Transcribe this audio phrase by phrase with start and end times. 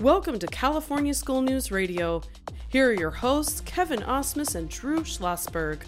[0.00, 2.22] Welcome to California School News Radio.
[2.70, 5.82] Here are your hosts, Kevin Osmus and Drew Schlossberg.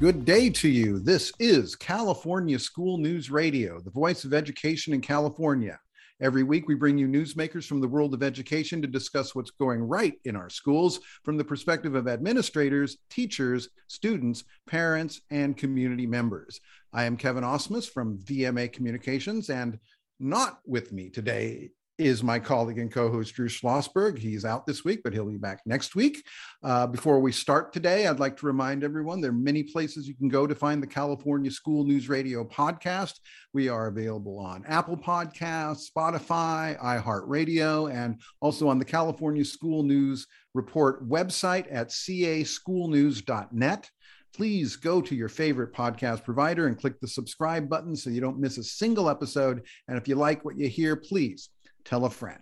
[0.00, 0.98] Good day to you.
[0.98, 5.78] This is California School News Radio, the voice of education in California.
[6.18, 9.82] Every week, we bring you newsmakers from the world of education to discuss what's going
[9.82, 16.58] right in our schools from the perspective of administrators, teachers, students, parents, and community members.
[16.90, 19.78] I am Kevin Osmus from VMA Communications, and
[20.18, 24.18] not with me today is my colleague and co-host Drew Schlossberg.
[24.18, 26.22] He's out this week, but he'll be back next week.
[26.62, 30.14] Uh, before we start today, I'd like to remind everyone there are many places you
[30.14, 33.14] can go to find the California School News Radio podcast.
[33.54, 40.26] We are available on Apple Podcasts, Spotify, iHeartRadio, and also on the California School News
[40.54, 43.90] Report website at caschoolnews.net
[44.34, 48.38] please go to your favorite podcast provider and click the subscribe button so you don't
[48.38, 49.62] miss a single episode.
[49.88, 51.48] And if you like what you hear, please
[51.86, 52.40] tell a friend.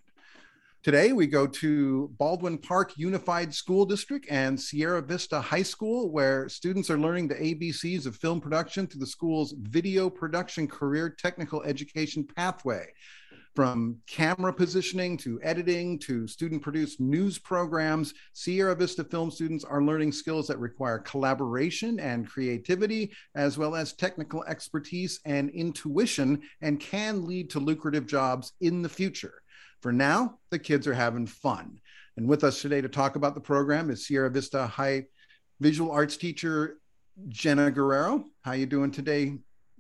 [0.83, 6.47] Today, we go to Baldwin Park Unified School District and Sierra Vista High School, where
[6.49, 11.63] students are learning the ABCs of film production through the school's video production career technical
[11.63, 12.87] education pathway
[13.55, 19.83] from camera positioning to editing to student produced news programs, Sierra Vista film students are
[19.83, 26.81] learning skills that require collaboration and creativity, as well as technical expertise and intuition, and
[26.81, 29.43] can lead to lucrative jobs in the future.
[29.81, 31.79] For now, the kids are having fun.
[32.17, 35.05] And with us today to talk about the program is Sierra Vista High
[35.61, 36.79] visual arts teacher
[37.29, 38.25] Jenna Guerrero.
[38.43, 39.39] How you doing today,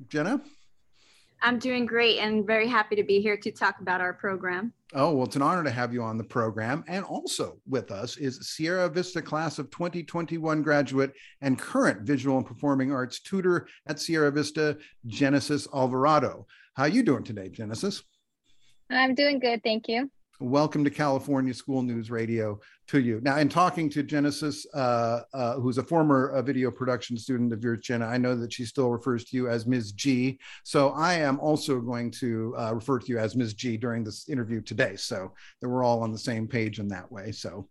[0.08, 0.40] Jenna?
[1.44, 4.72] I'm doing great and very happy to be here to talk about our program.
[4.94, 6.82] Oh, well, it's an honor to have you on the program.
[6.88, 12.46] And also with us is Sierra Vista class of 2021 graduate and current visual and
[12.46, 16.46] performing arts tutor at Sierra Vista, Genesis Alvarado.
[16.76, 18.02] How are you doing today, Genesis?
[18.90, 23.20] I'm doing good, thank you welcome to California School News Radio to you.
[23.22, 27.62] Now, in talking to Genesis, uh, uh, who's a former uh, video production student of
[27.62, 29.92] yours, Jenna, I know that she still refers to you as Ms.
[29.92, 30.38] G.
[30.64, 33.54] So I am also going to uh, refer to you as Ms.
[33.54, 34.96] G during this interview today.
[34.96, 37.32] So that we're all on the same page in that way.
[37.32, 37.68] So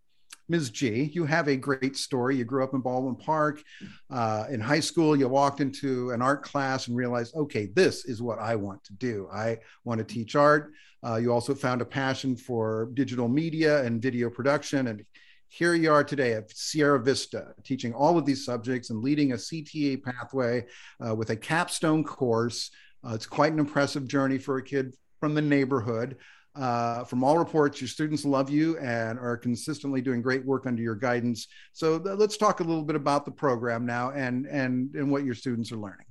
[0.48, 0.70] Ms.
[0.70, 2.36] G, you have a great story.
[2.36, 3.62] You grew up in Baldwin Park.
[4.10, 8.20] Uh, in high school, you walked into an art class and realized, okay, this is
[8.20, 9.28] what I want to do.
[9.32, 10.72] I want to teach art.
[11.04, 14.86] Uh, you also found a passion for digital media and video production.
[14.86, 15.04] And
[15.48, 19.36] here you are today at Sierra Vista, teaching all of these subjects and leading a
[19.36, 20.64] CTE pathway
[21.06, 22.70] uh, with a capstone course.
[23.06, 26.16] Uh, it's quite an impressive journey for a kid from the neighborhood.
[26.56, 30.80] Uh, from all reports, your students love you and are consistently doing great work under
[30.80, 31.48] your guidance.
[31.72, 35.24] So th- let's talk a little bit about the program now and and and what
[35.24, 36.06] your students are learning.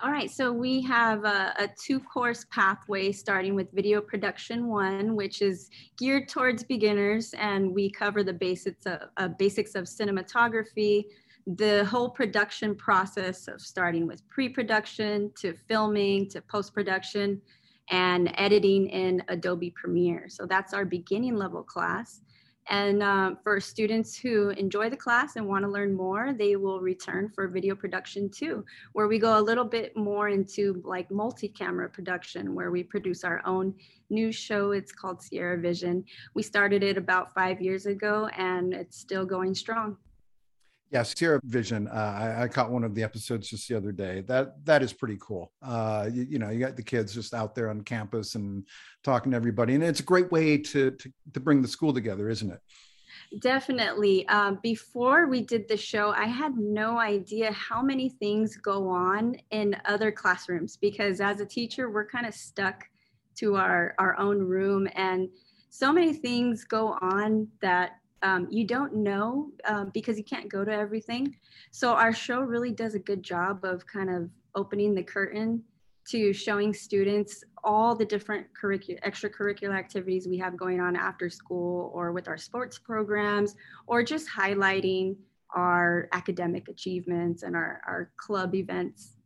[0.00, 5.16] All right, so we have a, a, two course pathway starting with video production one,
[5.16, 11.06] which is geared towards beginners, and we cover the basics of, uh, basics of cinematography,
[11.56, 17.42] the whole production process of starting with pre production to filming to post production
[17.90, 20.28] and editing in Adobe Premiere.
[20.28, 22.20] So that's our beginning level class.
[22.70, 26.80] And uh, for students who enjoy the class and want to learn more, they will
[26.80, 31.88] return for video production too, where we go a little bit more into like multi-camera
[31.88, 33.74] production, where we produce our own
[34.10, 34.72] news show.
[34.72, 36.04] It's called Sierra Vision.
[36.34, 39.96] We started it about five years ago and it's still going strong.
[40.90, 41.86] Yeah, Sierra Vision.
[41.86, 44.22] Uh, I, I, caught one of the episodes just the other day.
[44.22, 45.52] That that is pretty cool.
[45.62, 48.66] Uh, you, you, know, you got the kids just out there on campus and
[49.04, 52.30] talking to everybody, and it's a great way to to, to bring the school together,
[52.30, 52.60] isn't it?
[53.40, 54.26] Definitely.
[54.28, 59.36] Um, before we did the show, I had no idea how many things go on
[59.50, 62.84] in other classrooms because as a teacher, we're kind of stuck
[63.36, 65.28] to our our own room, and
[65.68, 70.64] so many things go on that um, you don't know um, because you can't go
[70.64, 71.36] to everything.
[71.70, 75.62] So our show really does a good job of kind of opening the curtain
[76.08, 81.90] to showing students all the different curricular extracurricular activities we have going on after school
[81.94, 83.54] or with our sports programs
[83.86, 85.16] or just highlighting
[85.54, 89.17] our academic achievements and our, our club events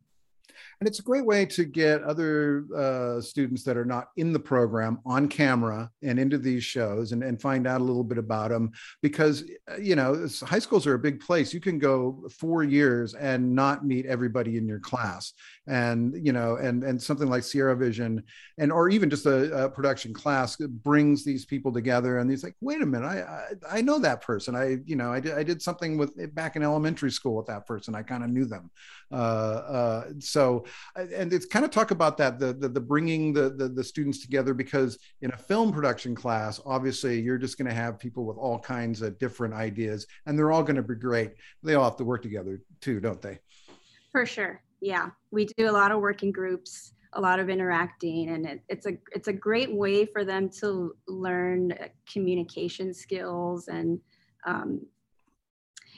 [0.79, 4.39] and it's a great way to get other uh, students that are not in the
[4.39, 8.49] program on camera and into these shows and, and find out a little bit about
[8.49, 8.71] them
[9.01, 11.53] because, uh, you know, high schools are a big place.
[11.53, 15.33] You can go four years and not meet everybody in your class.
[15.65, 18.23] And, you know, and, and something like Sierra Vision
[18.57, 22.55] and, or even just a, a production class brings these people together and he's like,
[22.59, 24.55] wait a minute, I, I, I know that person.
[24.55, 27.65] I, you know, I did, I did something with back in elementary school with that
[27.65, 27.95] person.
[27.95, 28.69] I kind of knew them.
[29.11, 30.65] Uh, uh, so
[30.95, 34.19] and it's kind of talk about that the the, the bringing the, the, the students
[34.19, 38.37] together because in a film production class, obviously you're just going to have people with
[38.37, 41.33] all kinds of different ideas, and they're all going to be great.
[41.61, 43.37] They all have to work together too, don't they?
[44.11, 44.62] For sure.
[44.83, 48.85] Yeah, we do a lot of working groups a lot of interacting and it, it's
[48.85, 51.73] a it's a great way for them to learn
[52.11, 53.99] communication skills and
[54.45, 54.81] um,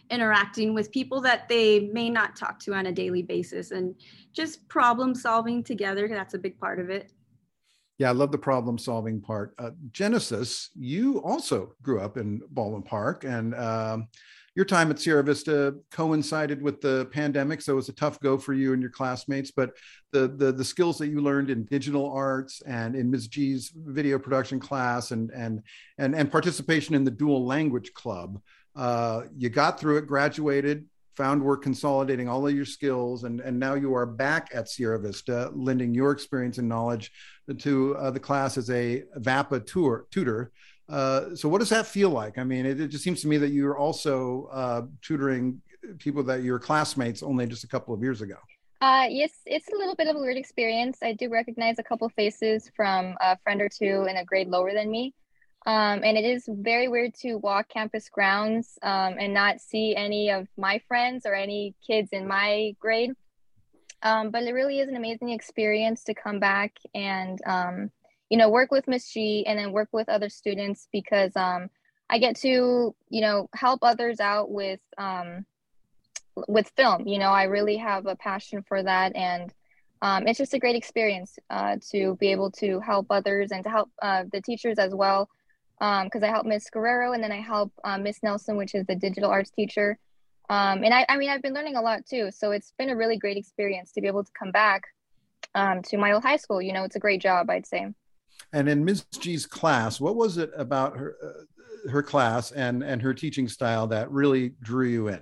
[0.10, 3.96] interacting with people that they may not talk to on a daily basis and
[4.34, 7.12] just problem solving together that's a big part of it.
[7.98, 9.56] Yeah i love the problem solving part.
[9.58, 14.08] Uh, genesis you also grew up in baldwin park and um,
[14.56, 18.38] your time at Sierra Vista coincided with the pandemic, so it was a tough go
[18.38, 19.52] for you and your classmates.
[19.52, 19.72] But
[20.12, 23.28] the the, the skills that you learned in digital arts and in Ms.
[23.28, 25.62] G's video production class and and
[25.98, 28.40] and and participation in the dual language club,
[28.76, 30.86] uh, you got through it, graduated,
[31.18, 35.00] found work consolidating all of your skills, and and now you are back at Sierra
[35.00, 37.12] Vista, lending your experience and knowledge
[37.60, 40.52] to uh, the class as a VAPA tour, tutor.
[40.88, 42.38] Uh, so what does that feel like?
[42.38, 45.62] I mean, it, it just seems to me that you're also uh, tutoring
[46.00, 48.38] people that your classmates only just a couple of years ago.
[48.82, 51.00] Uh, yes, it's a little bit of a weird experience.
[51.02, 54.74] I do recognize a couple faces from a friend or two in a grade lower
[54.74, 55.14] than me.
[55.66, 60.30] Um, and it is very weird to walk campus grounds um, and not see any
[60.30, 63.12] of my friends or any kids in my grade.
[64.04, 67.90] Um, but it really is an amazing experience to come back and um,
[68.30, 71.70] you know, work with Miss G and then work with other students because um,
[72.10, 75.46] I get to, you know, help others out with um,
[76.48, 77.08] with film.
[77.08, 79.54] You know, I really have a passion for that, and
[80.02, 83.70] um, it's just a great experience uh, to be able to help others and to
[83.70, 85.30] help uh, the teachers as well.
[85.80, 88.86] Because um, I help Miss Guerrero and then I help uh, Miss Nelson, which is
[88.86, 89.98] the digital arts teacher.
[90.50, 92.30] Um, and I, I mean, I've been learning a lot too.
[92.32, 94.84] So it's been a really great experience to be able to come back
[95.54, 96.62] um, to my old high school.
[96.62, 97.88] You know, it's a great job, I'd say.
[98.54, 99.06] And in Ms.
[99.20, 103.88] G's class, what was it about her uh, her class and and her teaching style
[103.88, 105.22] that really drew you in?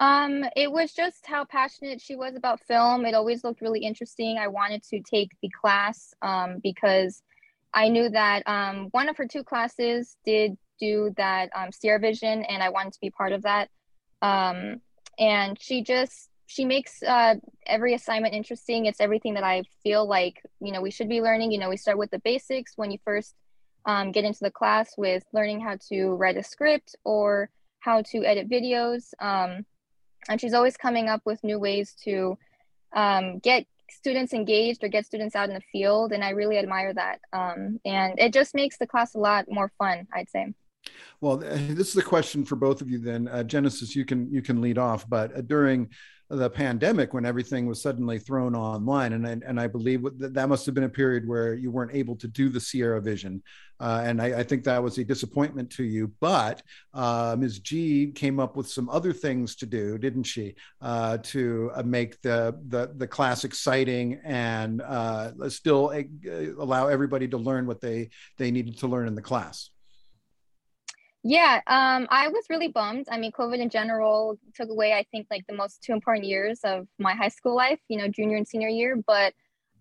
[0.00, 3.04] Um, it was just how passionate she was about film.
[3.04, 4.38] It always looked really interesting.
[4.38, 7.22] I wanted to take the class um, because
[7.74, 12.44] I knew that um, one of her two classes did do that um, Sierra Vision,
[12.44, 13.68] and I wanted to be part of that.
[14.22, 14.80] Um,
[15.18, 18.86] and she just she makes uh, every assignment interesting.
[18.86, 21.52] It's everything that I feel like you know we should be learning.
[21.52, 23.36] You know, we start with the basics when you first
[23.86, 28.24] um, get into the class with learning how to write a script or how to
[28.24, 29.14] edit videos.
[29.20, 29.64] Um,
[30.28, 32.36] and she's always coming up with new ways to
[32.96, 36.10] um, get students engaged or get students out in the field.
[36.12, 37.20] And I really admire that.
[37.32, 40.52] Um, and it just makes the class a lot more fun, I'd say.
[41.20, 42.98] Well, this is a question for both of you.
[42.98, 45.08] Then, uh, Genesis, you can you can lead off.
[45.08, 45.90] But uh, during
[46.30, 49.14] the pandemic when everything was suddenly thrown online.
[49.14, 51.92] And I, and I believe that that must have been a period where you weren't
[51.92, 53.42] able to do the Sierra Vision.
[53.80, 56.12] Uh, and I, I, think that was a disappointment to you.
[56.20, 56.62] But
[56.94, 57.60] uh, Ms.
[57.60, 60.54] G came up with some other things to do didn't she?
[60.80, 67.26] Uh, to uh, make the, the the class exciting and uh, still uh, allow everybody
[67.28, 69.70] to learn what they they needed to learn in the class
[71.22, 73.06] yeah, um, I was really bummed.
[73.10, 76.60] I mean, COVID in general took away, I think, like the most two important years
[76.64, 78.96] of my high school life, you know, junior and senior year.
[79.06, 79.34] But,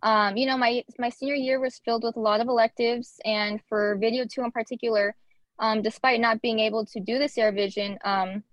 [0.04, 3.20] um, you know, my, my senior year was filled with a lot of electives.
[3.24, 5.16] And for video two in particular,
[5.60, 8.44] um, despite not being able to do the Sierra Vision, um,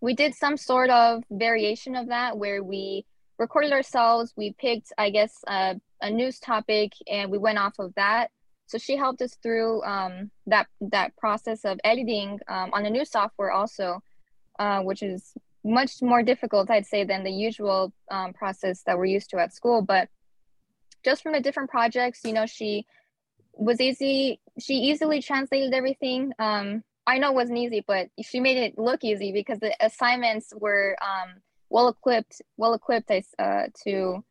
[0.00, 3.06] we did some sort of variation of that where we
[3.38, 4.32] recorded ourselves.
[4.36, 8.30] We picked, I guess, uh, a news topic and we went off of that
[8.70, 13.04] so she helped us through um, that that process of editing um, on a new
[13.04, 14.00] software also,
[14.60, 15.34] uh, which is
[15.64, 19.52] much more difficult, I'd say, than the usual um, process that we're used to at
[19.52, 19.82] school.
[19.82, 20.08] But
[21.04, 22.86] just from the different projects, you know, she
[23.54, 24.40] was easy.
[24.60, 26.32] She easily translated everything.
[26.38, 30.52] Um, I know it wasn't easy, but she made it look easy because the assignments
[30.56, 34.24] were um, well equipped, well equipped uh, to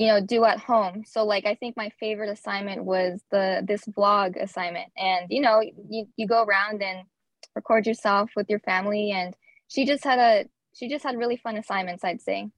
[0.00, 1.04] you know do at home.
[1.06, 4.88] So like i think my favorite assignment was the this vlog assignment.
[4.96, 7.06] And you know you, you go around and
[7.54, 9.10] record yourself with your family.
[9.12, 9.36] And
[9.68, 12.48] she just had a she just had really fun assignments i'd say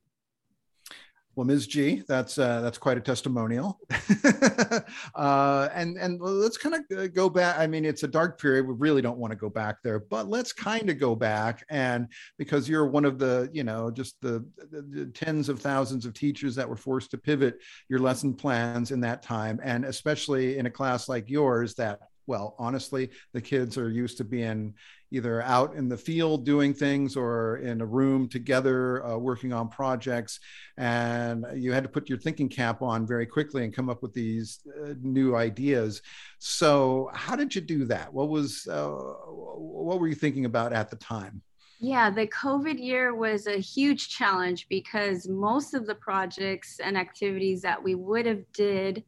[1.35, 1.67] well, Ms.
[1.67, 3.79] G, that's uh, that's quite a testimonial.
[5.15, 7.59] uh, and and let's kind of go back.
[7.59, 8.67] I mean, it's a dark period.
[8.67, 11.65] We really don't want to go back there, but let's kind of go back.
[11.71, 16.05] And because you're one of the, you know, just the, the, the, tens of thousands
[16.05, 17.59] of teachers that were forced to pivot
[17.89, 22.55] your lesson plans in that time, and especially in a class like yours that well
[22.57, 24.73] honestly the kids are used to being
[25.13, 29.69] either out in the field doing things or in a room together uh, working on
[29.69, 30.41] projects.
[30.79, 34.15] And you had to put your thinking cap on very quickly and come up with
[34.15, 36.01] these uh, new ideas.
[36.39, 38.13] So, how did you do that?
[38.13, 41.43] What was uh, what were you thinking about at the time?
[41.79, 47.61] Yeah, the COVID year was a huge challenge because most of the projects and activities
[47.63, 49.03] that we would have did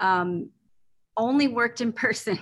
[0.00, 0.50] um,
[1.16, 2.38] only worked in person.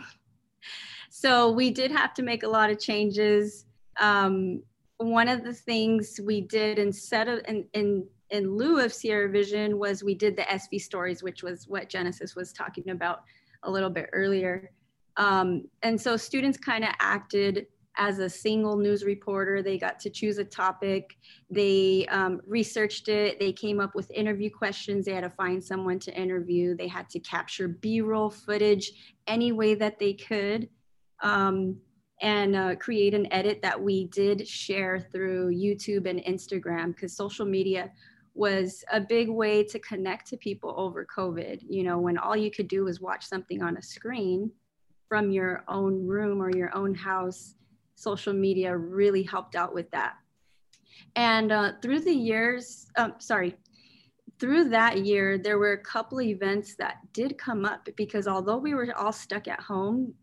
[1.16, 3.66] So we did have to make a lot of changes.
[4.00, 4.64] Um,
[4.96, 9.78] one of the things we did instead of in, in in lieu of Sierra Vision
[9.78, 13.22] was we did the SV stories, which was what Genesis was talking about
[13.62, 14.72] a little bit earlier.
[15.16, 19.62] Um, and so students kind of acted as a single news reporter.
[19.62, 21.16] They got to choose a topic.
[21.48, 23.38] They um, researched it.
[23.38, 25.04] They came up with interview questions.
[25.04, 26.76] They had to find someone to interview.
[26.76, 28.90] They had to capture B roll footage
[29.28, 30.68] any way that they could
[31.24, 31.76] um,
[32.22, 37.44] and uh, create an edit that we did share through YouTube and Instagram because social
[37.44, 37.90] media
[38.34, 41.62] was a big way to connect to people over COVID.
[41.68, 44.50] You know, when all you could do was watch something on a screen
[45.08, 47.54] from your own room or your own house
[47.96, 50.14] social media really helped out with that.
[51.16, 53.56] And uh, through the years, um, sorry,
[54.40, 58.74] through that year, there were a couple events that did come up because although we
[58.74, 60.14] were all stuck at home,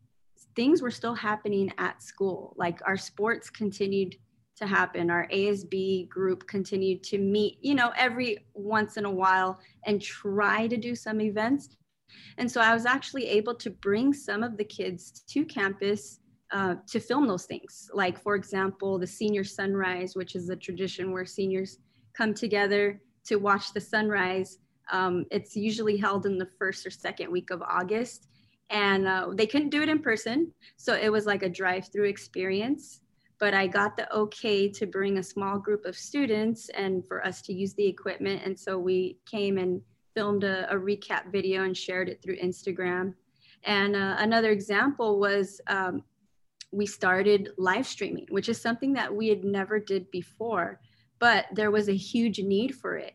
[0.55, 2.53] things were still happening at school.
[2.57, 4.15] Like our sports continued
[4.57, 5.09] to happen.
[5.09, 10.67] Our ASB group continued to meet, you know, every once in a while and try
[10.67, 11.69] to do some events.
[12.37, 16.19] And so I was actually able to bring some of the kids to campus
[16.51, 17.89] uh, to film those things.
[17.93, 21.79] Like, for example, the senior sunrise, which is a tradition where seniors
[22.15, 24.57] come together to watch the sunrise.
[24.91, 28.27] Um, it's usually held in the first or second week of August.
[28.71, 30.51] And uh, they couldn't do it in person.
[30.77, 33.01] So it was like a drive through experience.
[33.37, 37.41] But I got the okay to bring a small group of students and for us
[37.43, 38.41] to use the equipment.
[38.45, 39.81] And so we came and
[40.15, 43.13] filmed a, a recap video and shared it through Instagram.
[43.63, 46.03] And uh, another example was um,
[46.71, 50.79] we started live streaming, which is something that we had never did before,
[51.19, 53.13] but there was a huge need for it.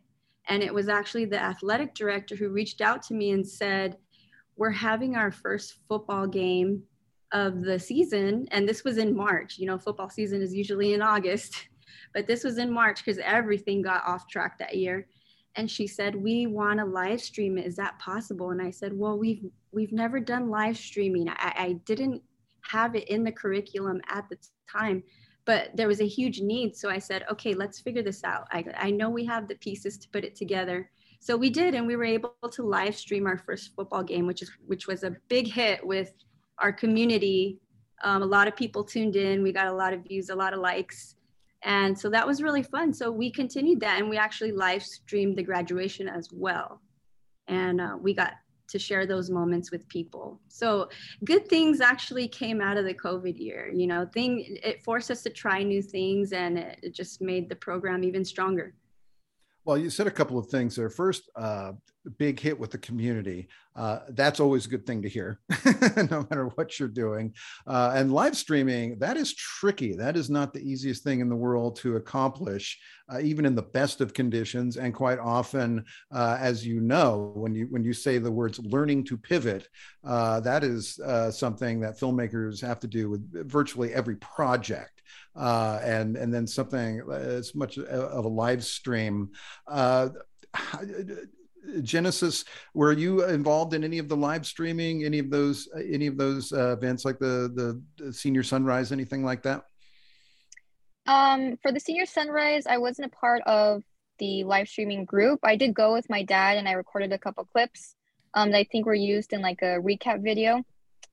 [0.49, 3.97] And it was actually the athletic director who reached out to me and said,
[4.57, 6.83] We're having our first football game
[7.33, 8.47] of the season.
[8.51, 9.59] And this was in March.
[9.59, 11.69] You know, football season is usually in August,
[12.15, 15.07] but this was in March because everything got off track that year.
[15.57, 17.67] And she said, "We want to live stream it.
[17.67, 21.31] Is that possible?" And I said, "Well, we've we've never done live streaming.
[21.31, 22.23] I, I didn't
[22.71, 24.37] have it in the curriculum at the
[24.71, 25.03] time
[25.47, 28.65] but there was a huge need so i said okay let's figure this out I,
[28.77, 31.97] I know we have the pieces to put it together so we did and we
[31.97, 35.47] were able to live stream our first football game which is which was a big
[35.47, 36.13] hit with
[36.59, 37.59] our community
[38.03, 40.53] um, a lot of people tuned in we got a lot of views a lot
[40.53, 41.17] of likes
[41.63, 45.37] and so that was really fun so we continued that and we actually live streamed
[45.37, 46.81] the graduation as well
[47.49, 48.33] and uh, we got
[48.69, 50.41] to share those moments with people.
[50.49, 50.89] So
[51.25, 53.71] good things actually came out of the COVID year.
[53.73, 57.49] You know, thing it forced us to try new things and it, it just made
[57.49, 58.75] the program even stronger.
[59.67, 60.89] Well, you said a couple of things there.
[60.89, 61.73] First, uh,
[62.19, 63.49] big hit with the community.
[63.75, 65.41] Uh, that's always a good thing to hear,
[66.09, 67.35] no matter what you're doing.
[67.67, 69.97] Uh, and live streaming, that is tricky.
[69.97, 72.79] That is not the easiest thing in the world to accomplish,
[73.13, 74.77] uh, even in the best of conditions.
[74.77, 79.03] And quite often, uh, as you know, when you when you say the words "learning
[79.07, 79.67] to pivot,"
[80.05, 84.96] uh, that is something that filmmakers have to do with virtually every project
[85.35, 89.31] uh, and and then something as much of a live stream.
[89.67, 90.09] Uh,
[91.83, 92.45] Genesis,
[92.75, 96.53] were you involved in any of the live streaming, any of those any of those
[96.53, 99.65] uh, events like the, the senior sunrise, anything like that?
[101.07, 103.83] Um, for the senior sunrise, I wasn't a part of
[104.19, 105.41] the live streaming group.
[105.43, 107.95] I did go with my dad and I recorded a couple clips
[108.35, 110.63] um, that I think were used in like a recap video.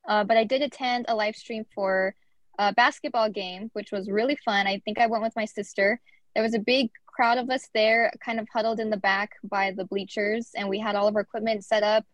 [0.07, 2.15] Uh, but I did attend a live stream for
[2.59, 4.67] a basketball game, which was really fun.
[4.67, 5.99] I think I went with my sister.
[6.33, 9.71] There was a big crowd of us there, kind of huddled in the back by
[9.71, 12.05] the bleachers, and we had all of our equipment set up.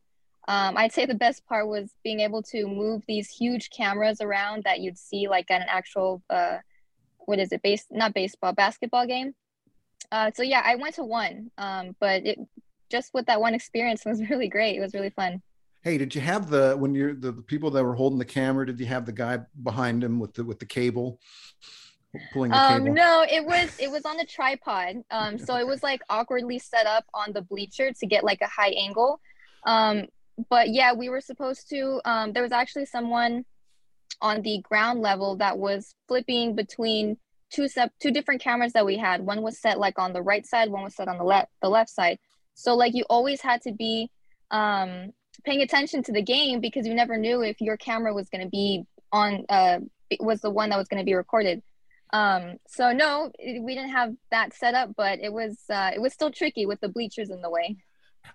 [0.47, 4.63] Um, I'd say the best part was being able to move these huge cameras around
[4.63, 6.57] that you'd see like at an actual, uh,
[7.19, 9.35] what is it, base not baseball, basketball game.
[10.11, 12.39] Uh, so yeah, I went to one, um, but it
[12.89, 14.75] just with that one experience was really great.
[14.75, 15.41] It was really fun.
[15.81, 18.65] Hey, did you have the when you're the, the people that were holding the camera?
[18.65, 21.19] Did you have the guy behind him with the with the cable?
[22.33, 22.93] pulling the um, cable?
[22.95, 24.97] No, it was it was on the tripod.
[25.11, 28.47] Um, so it was like awkwardly set up on the bleacher to get like a
[28.47, 29.19] high angle.
[29.65, 30.05] Um,
[30.49, 32.01] but yeah, we were supposed to.
[32.05, 33.45] Um, there was actually someone
[34.21, 37.17] on the ground level that was flipping between
[37.51, 39.21] two sep- two different cameras that we had.
[39.21, 41.69] One was set like on the right side, one was set on the left the
[41.69, 42.19] left side.
[42.53, 44.09] So like you always had to be
[44.51, 45.11] um,
[45.43, 48.49] paying attention to the game because you never knew if your camera was going to
[48.49, 49.79] be on uh,
[50.19, 51.61] was the one that was going to be recorded.
[52.11, 56.13] Um, so no, we didn't have that set up, but it was uh, it was
[56.13, 57.77] still tricky with the bleachers in the way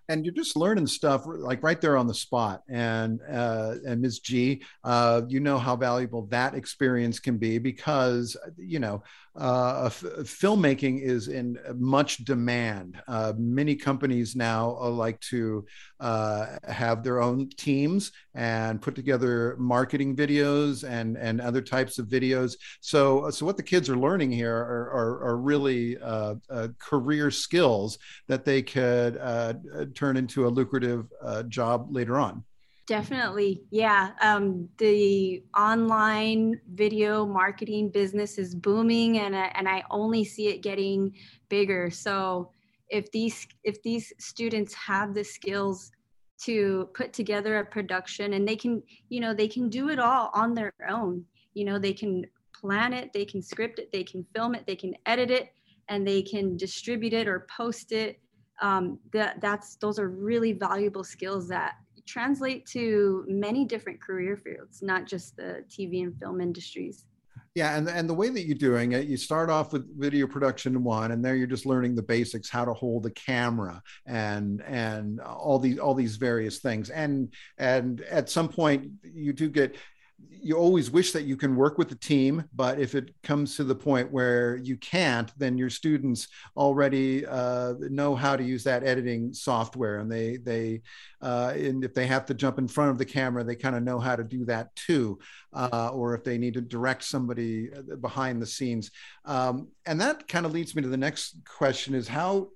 [0.09, 2.63] and you're just learning stuff like right there on the spot.
[2.69, 4.21] And uh, and Ms.
[4.21, 9.03] G, uh, you know how valuable that experience can be because you know
[9.37, 13.01] uh, filmmaking is in much demand.
[13.09, 15.67] Uh, many companies now uh, like to
[16.01, 22.07] uh, have their own teams and put together marketing videos and and other types of
[22.07, 22.57] videos.
[22.81, 27.31] So so what the kids are learning here are are, are really uh, uh, career
[27.31, 27.99] skills
[28.29, 29.15] that they could
[29.95, 31.07] turn into a lucrative
[31.49, 32.45] job later on.
[32.87, 33.63] Definitely.
[33.71, 34.11] Yeah.
[34.21, 40.63] Um, the online video marketing business is booming and, uh, and I only see it
[40.63, 41.15] getting
[41.49, 41.91] bigger.
[41.91, 42.51] So
[42.91, 45.93] if these, if these students have the skills
[46.43, 50.31] to put together a production and they can, you know, they can do it all
[50.35, 51.25] on their own,
[51.55, 54.77] you know, they can plan it, they can script it, they can film it, they
[54.77, 55.55] can edit it,
[55.89, 58.21] and they can distribute it or post it.
[58.61, 61.75] Um, that that's, those are really valuable skills that
[62.07, 67.07] translate to many different career fields, not just the TV and film industries.
[67.55, 70.83] Yeah, and and the way that you're doing it, you start off with video production
[70.83, 75.21] one, and there you're just learning the basics, how to hold a camera, and and
[75.21, 79.77] all these all these various things, and and at some point you do get
[80.31, 83.65] you always wish that you can work with the team, but if it comes to
[83.65, 88.85] the point where you can't, then your students already uh, know how to use that
[88.85, 90.83] editing software, and they they
[91.23, 93.83] uh, and if they have to jump in front of the camera, they kind of
[93.83, 95.19] know how to do that too,
[95.53, 98.91] uh, or if they need to direct somebody uh, behind the scenes,
[99.25, 102.49] um, and that kind of leads me to the next question: is how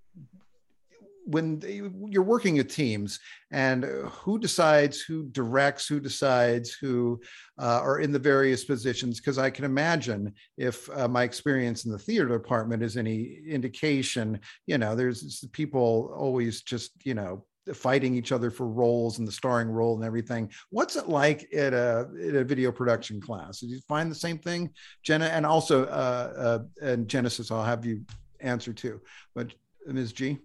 [1.28, 3.20] when they, you're working with teams
[3.50, 7.20] and who decides who directs who decides who
[7.60, 11.92] uh, are in the various positions because i can imagine if uh, my experience in
[11.92, 18.14] the theater department is any indication you know there's people always just you know fighting
[18.14, 20.50] each other for roles and the starring role and everything.
[20.70, 23.60] What's it like at a, at a video production class?
[23.60, 24.70] Did you find the same thing,
[25.02, 25.26] Jenna?
[25.26, 28.06] And also, uh, uh, and Genesis, I'll have you
[28.40, 29.02] answer too.
[29.34, 29.52] But
[29.86, 30.12] Ms.
[30.12, 30.38] G.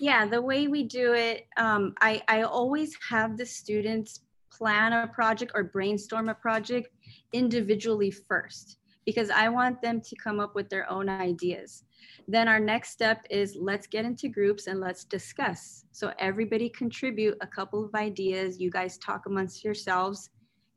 [0.00, 5.06] Yeah, the way we do it, um, I, I always have the students plan a
[5.06, 6.88] project or brainstorm a project
[7.34, 11.84] individually first because I want them to come up with their own ideas.
[12.26, 15.84] Then our next step is let's get into groups and let's discuss.
[15.92, 18.58] So everybody contribute a couple of ideas.
[18.58, 20.30] You guys talk amongst yourselves.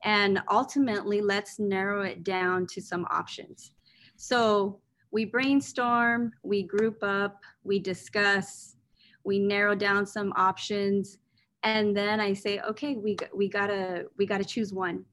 [0.04, 3.72] And ultimately, let's narrow it down to some options.
[4.18, 4.82] So
[5.12, 8.76] we brainstorm, we group up, we discuss,
[9.24, 11.18] we narrow down some options
[11.64, 15.06] and then i say okay we, we gotta we gotta choose one.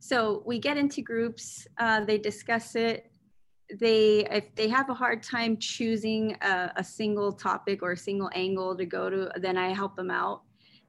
[0.00, 3.10] So we get into groups uh, they discuss it.
[3.78, 8.30] They if they have a hard time choosing a, a, single topic or a single
[8.34, 10.42] angle to go to then i help them out.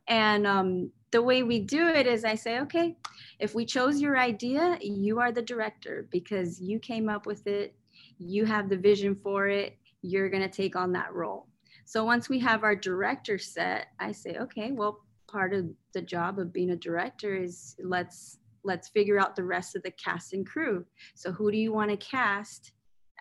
[0.08, 2.98] And um, the way we do it is i say okay
[3.40, 7.76] if we chose your idea you are the director because you came up with it.
[8.18, 9.78] You have the vision for it.
[10.02, 11.48] You're going to take on that role
[11.86, 16.40] so once we have our director set, I say, okay, well, part of the job
[16.40, 20.46] of being a director is let's let's figure out the rest of the cast and
[20.46, 20.86] crew.
[21.16, 22.72] So who do you want to cast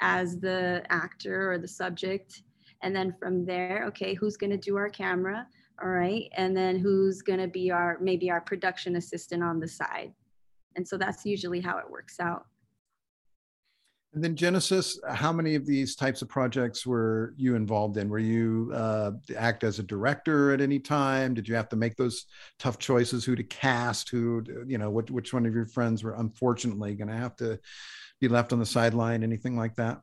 [0.00, 2.42] as the actor or the subject?
[2.82, 5.46] And then from there, okay, who's going to do our camera?
[5.82, 6.30] All right.
[6.36, 10.12] And then who's going to be our maybe our production assistant on the side.
[10.76, 12.46] And so that's usually how it works out.
[14.14, 18.10] And then Genesis, how many of these types of projects were you involved in?
[18.10, 21.32] Were you uh, act as a director at any time?
[21.32, 22.26] Did you have to make those
[22.58, 26.14] tough choices, who to cast, who, you know, which, which one of your friends were
[26.14, 27.58] unfortunately going to have to
[28.20, 30.02] be left on the sideline, anything like that?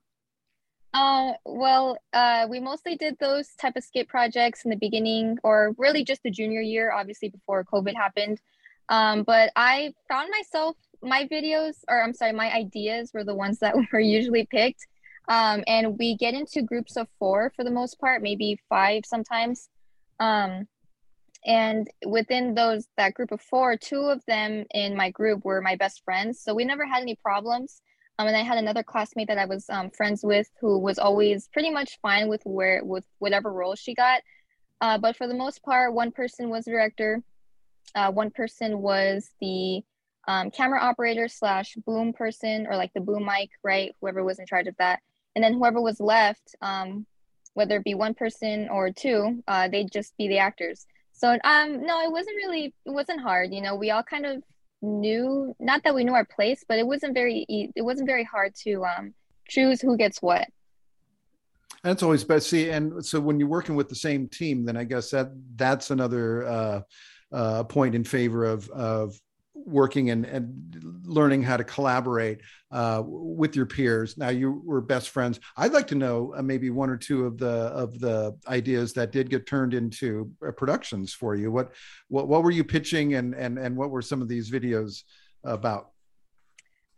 [0.92, 5.76] Uh, well, uh, we mostly did those type of skit projects in the beginning, or
[5.78, 8.42] really just the junior year, obviously before COVID happened.
[8.90, 13.60] Um, but I found myself my videos, or I'm sorry, my ideas were the ones
[13.60, 14.88] that were usually picked.
[15.28, 19.70] Um, and we get into groups of four for the most part, maybe five sometimes.
[20.20, 20.68] Um,
[21.46, 25.76] and within those that group of four, two of them in my group were my
[25.76, 27.82] best friends, so we never had any problems.
[28.18, 31.48] Um, and I had another classmate that I was um, friends with who was always
[31.48, 34.22] pretty much fine with where with whatever role she got.
[34.82, 37.24] Uh, but for the most part, one person was the director,
[37.96, 39.82] uh, one person was the
[40.30, 43.96] um, camera operator slash boom person or like the boom mic, right?
[44.00, 45.00] Whoever was in charge of that.
[45.36, 47.08] And then whoever was left, um,
[47.56, 50.86] whether it be one person or two, uh, they'd just be the actors.
[51.14, 53.52] So um, no, it wasn't really, it wasn't hard.
[53.52, 54.44] You know, we all kind of
[54.84, 58.54] knew, not that we knew our place, but it wasn't very, it wasn't very hard
[58.66, 59.16] to um,
[59.48, 60.48] choose who gets what.
[61.82, 62.50] That's always best.
[62.50, 65.90] See, and so when you're working with the same team, then I guess that that's
[65.90, 66.82] another uh,
[67.32, 69.20] uh, point in favor of of
[69.66, 72.42] working and, and learning how to collaborate
[72.72, 74.18] uh, with your peers.
[74.18, 75.40] Now you were best friends.
[75.58, 79.12] I'd like to know uh, maybe one or two of the of the ideas that
[79.12, 81.52] did get turned into uh, productions for you.
[81.52, 81.74] What
[82.08, 85.04] what what were you pitching, and and and what were some of these videos
[85.44, 85.90] about?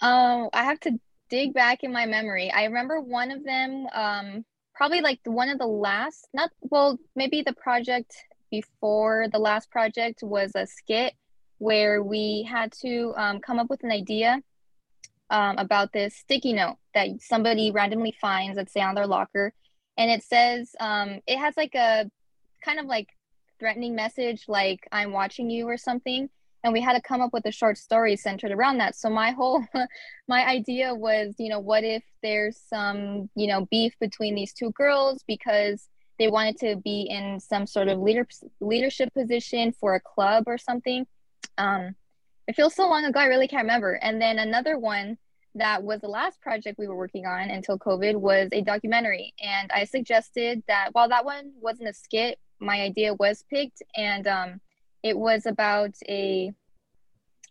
[0.01, 2.51] Um, I have to dig back in my memory.
[2.51, 3.87] I remember one of them.
[3.93, 6.27] Um, probably like one of the last.
[6.33, 8.15] Not well, maybe the project
[8.49, 11.13] before the last project was a skit
[11.61, 14.41] where we had to um, come up with an idea
[15.29, 19.53] um, about this sticky note that somebody randomly finds, let's say on their locker.
[19.95, 22.09] And it says, um, it has like a
[22.65, 23.09] kind of like
[23.59, 26.31] threatening message, like I'm watching you or something.
[26.63, 28.95] And we had to come up with a short story centered around that.
[28.95, 29.63] So my whole,
[30.27, 34.71] my idea was, you know, what if there's some, you know, beef between these two
[34.71, 38.27] girls because they wanted to be in some sort of leader
[38.59, 41.05] leadership position for a club or something
[41.57, 41.95] um,
[42.47, 43.93] it feels so long ago, I really can't remember.
[43.93, 45.17] And then another one
[45.55, 49.33] that was the last project we were working on until COVID was a documentary.
[49.41, 53.81] And I suggested that while that one wasn't a skit, my idea was picked.
[53.95, 54.61] And um,
[55.03, 56.51] it was about a,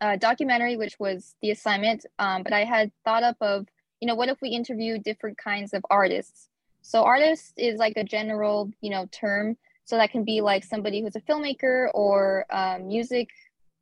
[0.00, 2.06] a, documentary, which was the assignment.
[2.18, 3.66] Um, but I had thought up of,
[4.00, 6.48] you know, what if we interview different kinds of artists?
[6.82, 9.56] So artist is like a general, you know, term.
[9.84, 13.28] So that can be like somebody who's a filmmaker or um, music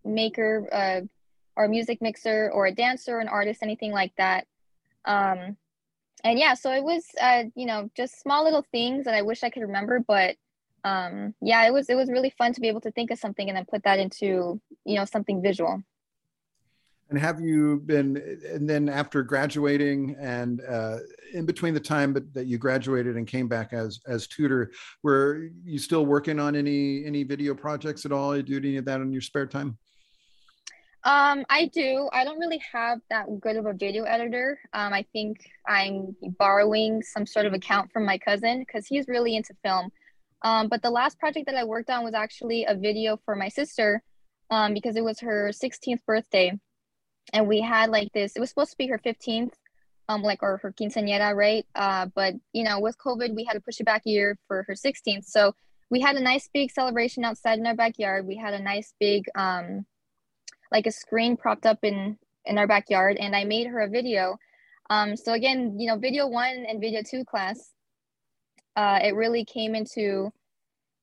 [0.04, 1.00] maker uh,
[1.56, 4.46] or music mixer or a dancer, an artist, anything like that.
[5.04, 5.56] Um,
[6.24, 9.44] and yeah, so it was, uh, you know, just small little things that I wish
[9.44, 10.36] I could remember, but
[10.84, 13.48] um, yeah, it was it was really fun to be able to think of something
[13.48, 15.82] and then put that into you know something visual.
[17.10, 20.98] And have you been, and then after graduating and uh,
[21.32, 25.78] in between the time that you graduated and came back as as tutor, were you
[25.78, 28.36] still working on any any video projects at all?
[28.36, 29.78] You do any of that in your spare time?
[31.04, 32.08] Um, I do.
[32.12, 34.58] I don't really have that good of a video editor.
[34.72, 39.36] Um, I think I'm borrowing some sort of account from my cousin because he's really
[39.36, 39.90] into film.
[40.42, 43.48] Um, but the last project that I worked on was actually a video for my
[43.48, 44.02] sister
[44.50, 46.58] um, because it was her 16th birthday.
[47.32, 49.52] And we had like this, it was supposed to be her 15th,
[50.08, 51.66] um, like, or her quinceañera, right?
[51.74, 54.64] Uh, but, you know, with COVID, we had to push it back a year for
[54.64, 55.26] her 16th.
[55.26, 55.54] So
[55.90, 58.26] we had a nice big celebration outside in our backyard.
[58.26, 59.84] We had a nice big, um,
[60.72, 64.36] like a screen propped up in in our backyard and i made her a video.
[64.90, 67.72] Um, so again you know video one and video two class
[68.76, 70.30] uh, it really came into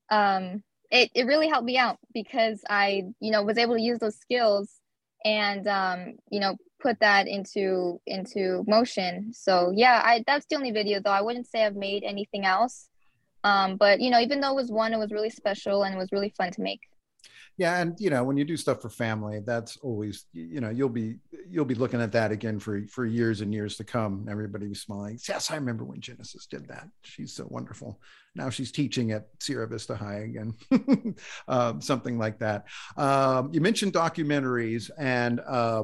[0.10, 4.00] um, it, it really helped me out because i you know was able to use
[4.00, 4.80] those skills
[5.24, 9.34] and um, you know put that into into motion.
[9.34, 11.12] So yeah i that's the only video though.
[11.12, 12.90] I wouldn't say i've made anything else.
[13.44, 15.98] Um, but you know even though it was one it was really special and it
[15.98, 16.82] was really fun to make
[17.58, 20.90] yeah and you know when you do stuff for family that's always you know you'll
[20.90, 21.18] be
[21.50, 24.28] you'll be looking at that again for for years and years to come.
[24.30, 26.88] Everybody be smiling yes i remember when genesis did that.
[27.02, 28.00] She's so wonderful.
[28.36, 30.54] Now she's teaching at sierra vista high again.
[31.48, 32.66] Um, something like that.
[32.98, 35.84] Um, you mentioned documentaries and uh,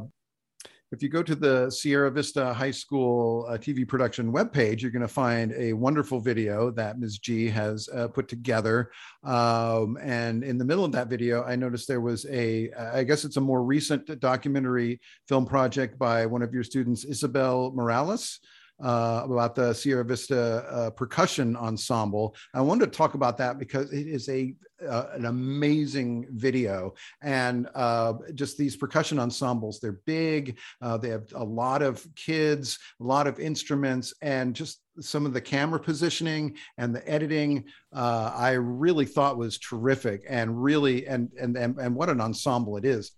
[0.91, 5.01] if you go to the Sierra Vista High School uh, TV production webpage, you're going
[5.01, 7.19] to find a wonderful video that Ms.
[7.19, 8.91] G has uh, put together.
[9.23, 13.23] Um, and in the middle of that video, I noticed there was a, I guess
[13.23, 14.99] it's a more recent documentary
[15.29, 18.39] film project by one of your students, Isabel Morales
[18.83, 22.35] uh, about the Sierra Vista uh, percussion ensemble.
[22.53, 24.55] I wanted to talk about that because it is a
[24.87, 29.79] uh, an amazing video and uh, just these percussion ensembles.
[29.79, 30.57] They're big.
[30.81, 35.33] Uh, they have a lot of kids, a lot of instruments, and just some of
[35.33, 37.63] the camera positioning and the editing
[37.93, 42.75] uh, i really thought was terrific and really and, and and and what an ensemble
[42.75, 43.11] it is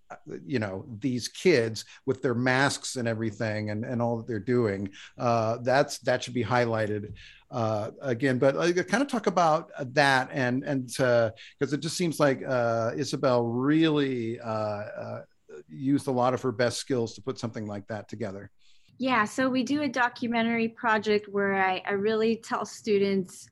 [0.45, 4.87] you know these kids with their masks and everything and and all that they're doing
[5.17, 7.13] uh, that's that should be highlighted
[7.53, 12.19] uh, again but I kind of talk about that and and because it just seems
[12.19, 15.21] like uh, isabel really uh, uh,
[15.69, 18.51] used a lot of her best skills to put something like that together.
[18.97, 23.47] Yeah, so we do a documentary project where I, I really tell students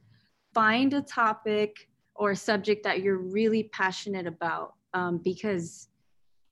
[0.53, 5.87] find a topic or a subject that you're really passionate about um, because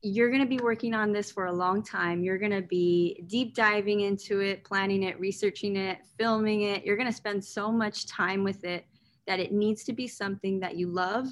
[0.01, 2.23] you're going to be working on this for a long time.
[2.23, 6.85] You're going to be deep diving into it, planning it, researching it, filming it.
[6.85, 8.85] You're going to spend so much time with it
[9.27, 11.27] that it needs to be something that you love,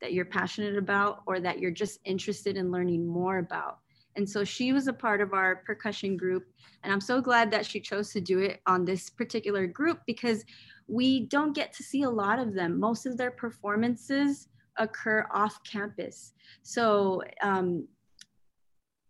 [0.00, 3.78] that you're passionate about, or that you're just interested in learning more about.
[4.16, 6.44] And so she was a part of our percussion group.
[6.82, 10.44] And I'm so glad that she chose to do it on this particular group because
[10.88, 12.80] we don't get to see a lot of them.
[12.80, 16.32] Most of their performances occur off campus.
[16.62, 17.86] So um,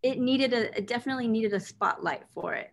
[0.03, 2.71] it needed a it definitely needed a spotlight for it.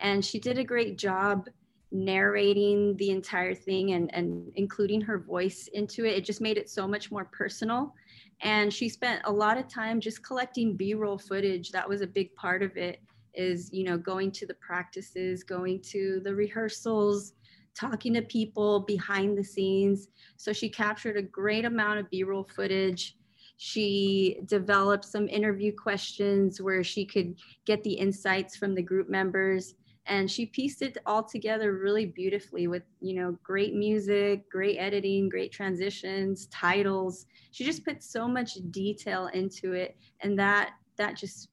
[0.00, 1.48] And she did a great job
[1.90, 6.16] narrating the entire thing and, and including her voice into it.
[6.16, 7.94] It just made it so much more personal.
[8.42, 11.70] And she spent a lot of time just collecting B-roll footage.
[11.70, 13.00] That was a big part of it
[13.34, 17.32] is, you know, going to the practices, going to the rehearsals,
[17.74, 20.08] talking to people behind the scenes.
[20.36, 23.16] So she captured a great amount of B-roll footage.
[23.58, 27.34] She developed some interview questions where she could
[27.66, 29.74] get the insights from the group members.
[30.06, 35.28] And she pieced it all together really beautifully with you know great music great editing
[35.28, 37.26] great transitions titles.
[37.50, 41.48] She just put so much detail into it and that that just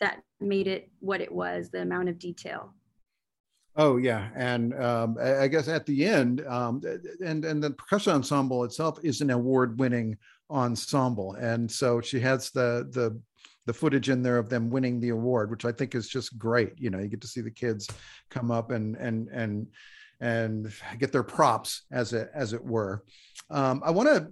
[0.00, 2.72] that made it what it was the amount of detail.
[3.76, 6.82] Oh yeah, and um, I guess at the end, um,
[7.24, 10.16] and and the percussion ensemble itself is an award-winning
[10.50, 13.20] ensemble, and so she has the the
[13.66, 16.72] the footage in there of them winning the award, which I think is just great.
[16.78, 17.88] You know, you get to see the kids
[18.30, 19.66] come up and and and
[20.20, 23.04] and get their props as it as it were.
[23.50, 24.30] Um, I want to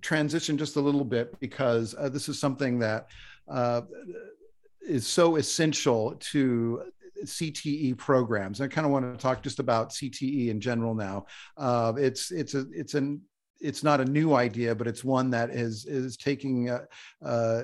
[0.00, 3.06] transition just a little bit because uh, this is something that
[3.48, 3.82] uh,
[4.82, 6.82] is so essential to
[7.24, 8.60] CTE programs.
[8.60, 11.26] I kind of want to talk just about CTE in general now.
[11.56, 13.20] Uh, it's it's a it's an
[13.60, 16.84] it's not a new idea, but it's one that is is taking uh,
[17.24, 17.62] uh,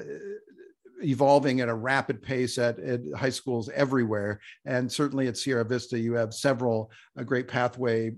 [1.02, 4.40] evolving at a rapid pace at, at, high schools everywhere.
[4.64, 8.12] And certainly at Sierra Vista, you have several a great pathway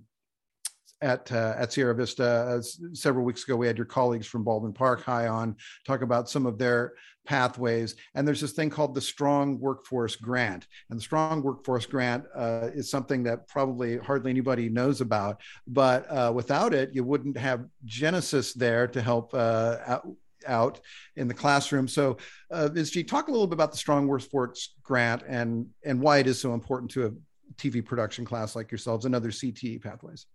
[1.00, 2.24] at uh, at Sierra Vista.
[2.24, 2.62] Uh,
[2.92, 6.46] several weeks ago, we had your colleagues from Baldwin Park High on talk about some
[6.46, 6.94] of their
[7.28, 7.94] pathways.
[8.14, 10.66] And there's this thing called the Strong Workforce Grant.
[10.88, 15.42] And the Strong Workforce Grant uh, is something that probably hardly anybody knows about.
[15.66, 19.98] But uh, without it, you wouldn't have Genesis there to help uh,
[20.46, 20.80] out,
[21.16, 21.86] in the classroom.
[21.86, 22.16] So,
[22.50, 22.68] uh.
[22.70, 26.40] G, talk a little bit about the Strong Workforce Grant and and why it is
[26.40, 27.10] so important to a
[27.56, 30.26] TV production class like yourselves and other CTE pathways.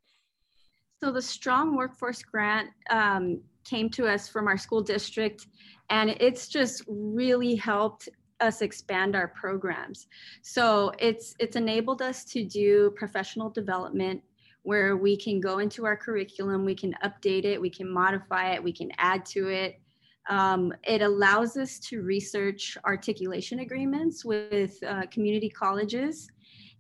[1.02, 5.48] So the Strong Workforce Grant um, came to us from our school district,
[5.90, 10.08] and it's just really helped us expand our programs.
[10.42, 14.22] So it's it's enabled us to do professional development
[14.64, 18.64] where we can go into our curriculum, we can update it, we can modify it,
[18.64, 19.82] we can add to it,
[20.30, 26.30] um, it allows us to research articulation agreements with uh, community colleges.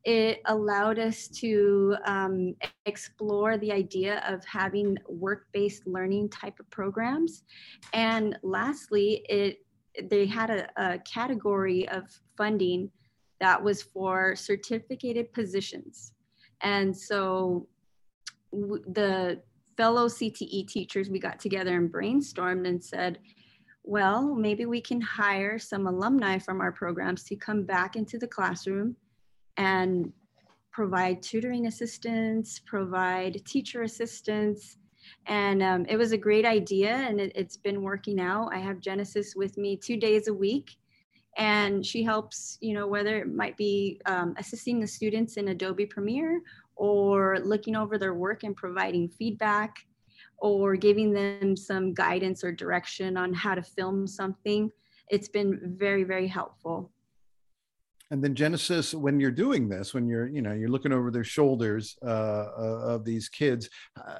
[0.05, 7.43] It allowed us to um, explore the idea of having work-based learning type of programs.
[7.93, 9.59] And lastly, it
[10.09, 12.03] they had a, a category of
[12.35, 12.89] funding
[13.39, 16.13] that was for certificated positions.
[16.61, 17.67] And so
[18.51, 19.41] the
[19.77, 23.19] fellow CTE teachers, we got together and brainstormed and said,
[23.83, 28.27] well, maybe we can hire some alumni from our programs to come back into the
[28.27, 28.95] classroom
[29.57, 30.11] and
[30.71, 34.77] provide tutoring assistance, provide teacher assistance.
[35.27, 38.49] And um, it was a great idea and it, has been working out.
[38.51, 40.75] I have Genesis with me two days a week
[41.37, 45.85] and she helps, you know, whether it might be um, assisting the students in Adobe
[45.85, 46.41] Premiere
[46.75, 49.75] or looking over their work and providing feedback
[50.37, 54.71] or giving them some guidance or direction on how to film something.
[55.09, 56.92] It's been very, very helpful.
[58.13, 61.23] And then Genesis, when you're doing this, when you're, you know, you're looking over their
[61.23, 64.19] shoulders uh, uh, of these kids, uh,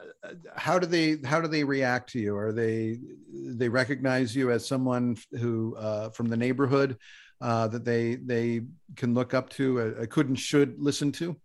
[0.56, 2.36] how do they, how do they react to you?
[2.36, 2.98] Are they,
[3.32, 6.98] they recognize you as someone who uh, from the neighborhood
[7.40, 8.62] uh, that they they
[8.96, 11.36] can look up to, a, a could and should listen to?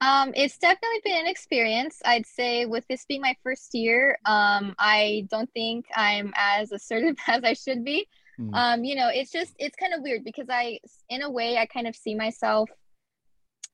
[0.00, 2.00] Um, it's definitely been an experience.
[2.04, 7.16] I'd say with this being my first year, um, I don't think I'm as assertive
[7.26, 8.06] as I should be.
[8.38, 8.54] Mm.
[8.54, 11.66] Um, you know, it's just it's kind of weird because I, in a way, I
[11.66, 12.70] kind of see myself,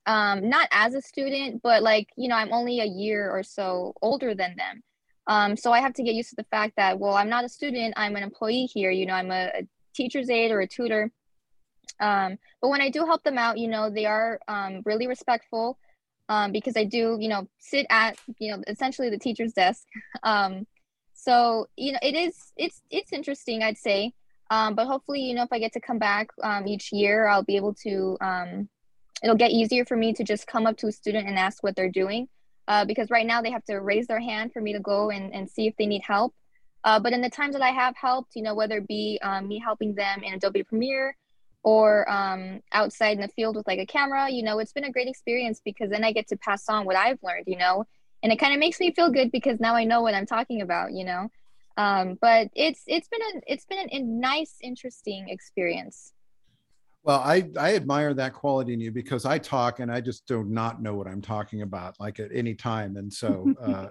[0.06, 3.94] um, not as a student, but like you know, I'm only a year or so
[4.02, 4.82] older than them.
[5.26, 7.48] Um, so I have to get used to the fact that well, I'm not a
[7.48, 7.94] student.
[7.96, 8.90] I'm an employee here.
[8.90, 11.10] You know, I'm a, a teacher's aide or a tutor.
[12.00, 15.78] Um, but when I do help them out, you know, they are um, really respectful
[16.28, 19.86] um, because I do, you know, sit at, you know, essentially the teacher's desk.
[20.24, 20.66] Um,
[21.14, 24.12] so, you know, it is, it's, it's interesting, I'd say.
[24.52, 27.42] Um, but hopefully, you know, if I get to come back um, each year, I'll
[27.42, 28.18] be able to.
[28.20, 28.68] Um,
[29.22, 31.74] it'll get easier for me to just come up to a student and ask what
[31.74, 32.28] they're doing,
[32.68, 35.32] uh, because right now they have to raise their hand for me to go and,
[35.32, 36.34] and see if they need help.
[36.84, 39.48] Uh, but in the times that I have helped, you know, whether it be um,
[39.48, 41.16] me helping them in Adobe Premiere
[41.62, 44.92] or um, outside in the field with like a camera, you know, it's been a
[44.92, 47.86] great experience because then I get to pass on what I've learned, you know,
[48.22, 50.60] and it kind of makes me feel good because now I know what I'm talking
[50.60, 51.30] about, you know.
[51.76, 56.12] Um, but it's it's been a it's been a nice, interesting experience.
[57.04, 60.44] Well, I, I admire that quality in you because I talk and I just do
[60.44, 62.96] not know what I'm talking about like at any time.
[62.96, 63.88] And so, uh,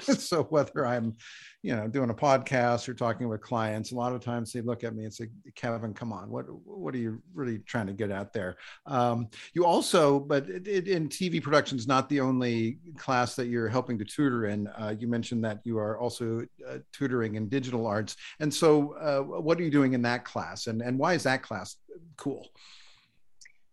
[0.00, 1.16] so whether I'm,
[1.62, 4.82] you know, doing a podcast or talking with clients, a lot of times they look
[4.82, 8.10] at me and say, Kevin, come on, what, what are you really trying to get
[8.10, 8.56] out there?
[8.86, 13.46] Um, you also, but it, it, in TV production is not the only class that
[13.46, 14.66] you're helping to tutor in.
[14.66, 18.16] Uh, you mentioned that you are also uh, tutoring in digital arts.
[18.40, 21.42] And so uh, what are you doing in that class and, and why is that
[21.42, 21.76] class
[22.16, 22.48] cool?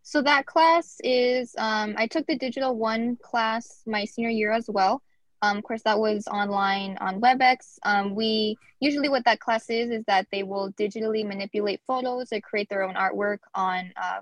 [0.03, 4.65] So that class is um, I took the digital one class my senior year as
[4.67, 5.01] well.
[5.41, 7.79] Um, of course, that was online on WebEx.
[7.83, 12.41] Um, we usually what that class is is that they will digitally manipulate photos or
[12.41, 14.21] create their own artwork on uh,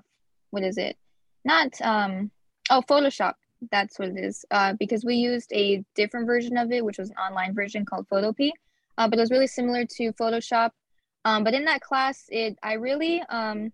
[0.50, 0.96] what is it?
[1.44, 2.30] Not um,
[2.70, 3.34] oh Photoshop.
[3.72, 4.44] That's what it is.
[4.50, 8.08] Uh, because we used a different version of it, which was an online version called
[8.08, 8.52] Photopea,
[8.96, 10.70] uh, but it was really similar to Photoshop.
[11.24, 13.72] Um, but in that class, it I really um,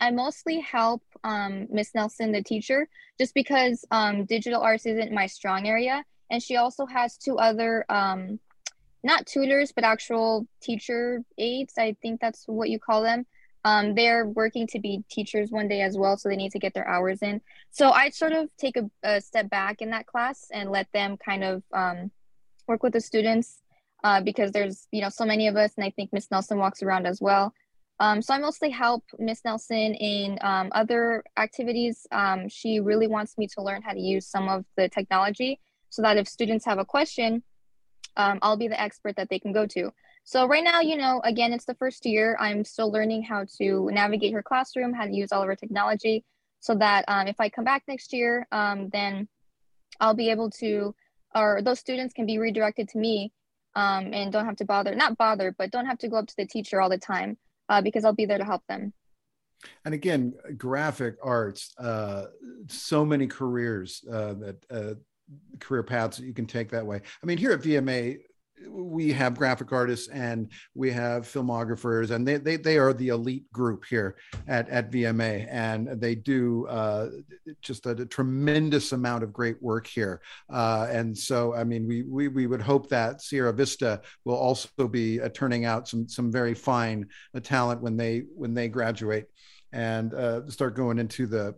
[0.00, 3.84] I mostly help um, Miss Nelson, the teacher, just because
[4.26, 6.04] digital arts isn't my strong area.
[6.30, 8.38] And she also has two other, um,
[9.02, 11.74] not tutors, but actual teacher aides.
[11.78, 13.26] I think that's what you call them.
[13.64, 16.74] Um, they're working to be teachers one day as well, so they need to get
[16.74, 17.40] their hours in.
[17.70, 21.16] So I sort of take a, a step back in that class and let them
[21.16, 22.10] kind of um,
[22.66, 23.60] work with the students
[24.04, 26.82] uh, because there's you know so many of us, and I think Miss Nelson walks
[26.82, 27.52] around as well.
[28.00, 32.06] Um, so I mostly help Miss Nelson in um, other activities.
[32.12, 35.58] Um, she really wants me to learn how to use some of the technology
[35.90, 37.42] so that if students have a question,
[38.16, 39.90] um, I'll be the expert that they can go to.
[40.24, 42.36] So right now, you know, again, it's the first year.
[42.38, 46.24] I'm still learning how to navigate her classroom, how to use all of her technology,
[46.60, 49.28] so that um, if I come back next year, um, then
[50.00, 50.94] I'll be able to,
[51.34, 53.32] or those students can be redirected to me
[53.74, 56.46] and don't have to bother, not bother, but don't have to go up to the
[56.46, 58.92] teacher all the time uh, because I'll be there to help them.
[59.84, 62.26] And again, graphic arts, uh,
[62.68, 64.94] so many careers uh, that uh,
[65.60, 67.00] career paths that you can take that way.
[67.22, 68.18] I mean, here at VMA,
[68.68, 73.50] we have graphic artists and we have filmographers and they, they, they are the elite
[73.52, 77.08] group here at, at VMA and they do uh,
[77.62, 80.20] just a, a, tremendous amount of great work here.
[80.50, 84.88] Uh, and so, I mean, we, we, we would hope that Sierra Vista will also
[84.88, 89.26] be uh, turning out some, some very fine uh, talent when they, when they graduate
[89.72, 91.54] and uh, start going into the,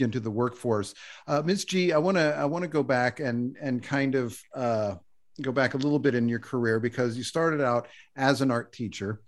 [0.00, 0.94] into the workforce.
[1.26, 1.64] Uh, Ms.
[1.64, 4.40] G, I want to, I want to go back and, and kind of,
[5.42, 8.72] go back a little bit in your career because you started out as an art
[8.72, 9.20] teacher.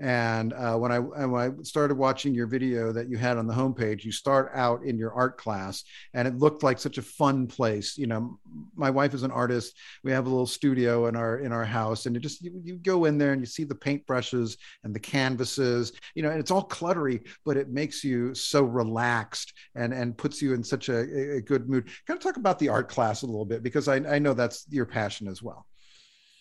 [0.00, 3.54] And uh, when I when I started watching your video that you had on the
[3.54, 7.46] homepage, you start out in your art class, and it looked like such a fun
[7.46, 7.96] place.
[7.96, 8.40] You know,
[8.74, 9.76] my wife is an artist.
[10.02, 12.76] We have a little studio in our in our house, and you just you, you
[12.78, 15.92] go in there and you see the paintbrushes and the canvases.
[16.16, 20.42] You know, and it's all cluttery, but it makes you so relaxed and and puts
[20.42, 21.86] you in such a, a good mood.
[22.08, 24.66] Kind of talk about the art class a little bit because I, I know that's
[24.70, 25.66] your passion as well.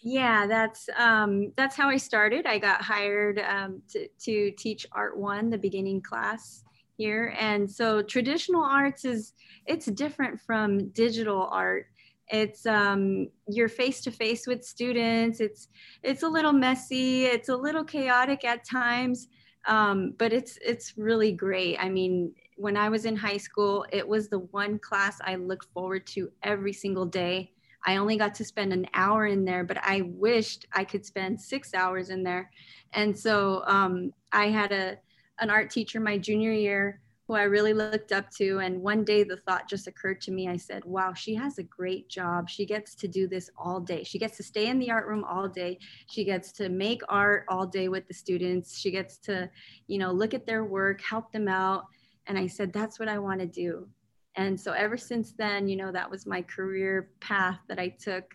[0.05, 2.45] Yeah, that's um, that's how I started.
[2.45, 6.63] I got hired um, to, to teach Art One, the beginning class
[6.97, 9.31] here, and so traditional arts is
[9.65, 11.87] it's different from digital art.
[12.27, 15.39] It's um, you're face to face with students.
[15.39, 15.69] It's
[16.03, 17.23] it's a little messy.
[17.25, 19.29] It's a little chaotic at times,
[19.67, 21.77] um, but it's it's really great.
[21.79, 25.71] I mean, when I was in high school, it was the one class I looked
[25.73, 27.52] forward to every single day
[27.85, 31.39] I only got to spend an hour in there, but I wished I could spend
[31.39, 32.49] six hours in there.
[32.93, 34.97] And so um, I had a
[35.39, 38.59] an art teacher my junior year who I really looked up to.
[38.59, 40.49] And one day the thought just occurred to me.
[40.49, 42.49] I said, wow, she has a great job.
[42.49, 44.03] She gets to do this all day.
[44.03, 45.79] She gets to stay in the art room all day.
[46.09, 48.77] She gets to make art all day with the students.
[48.77, 49.49] She gets to,
[49.87, 51.85] you know, look at their work, help them out.
[52.27, 53.87] And I said, that's what I want to do
[54.35, 58.25] and so ever since then you know that was my career path that i took.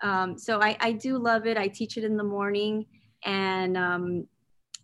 [0.00, 1.56] Um, so I, I do love it.
[1.56, 2.86] I teach it in the morning.
[3.24, 4.28] And um,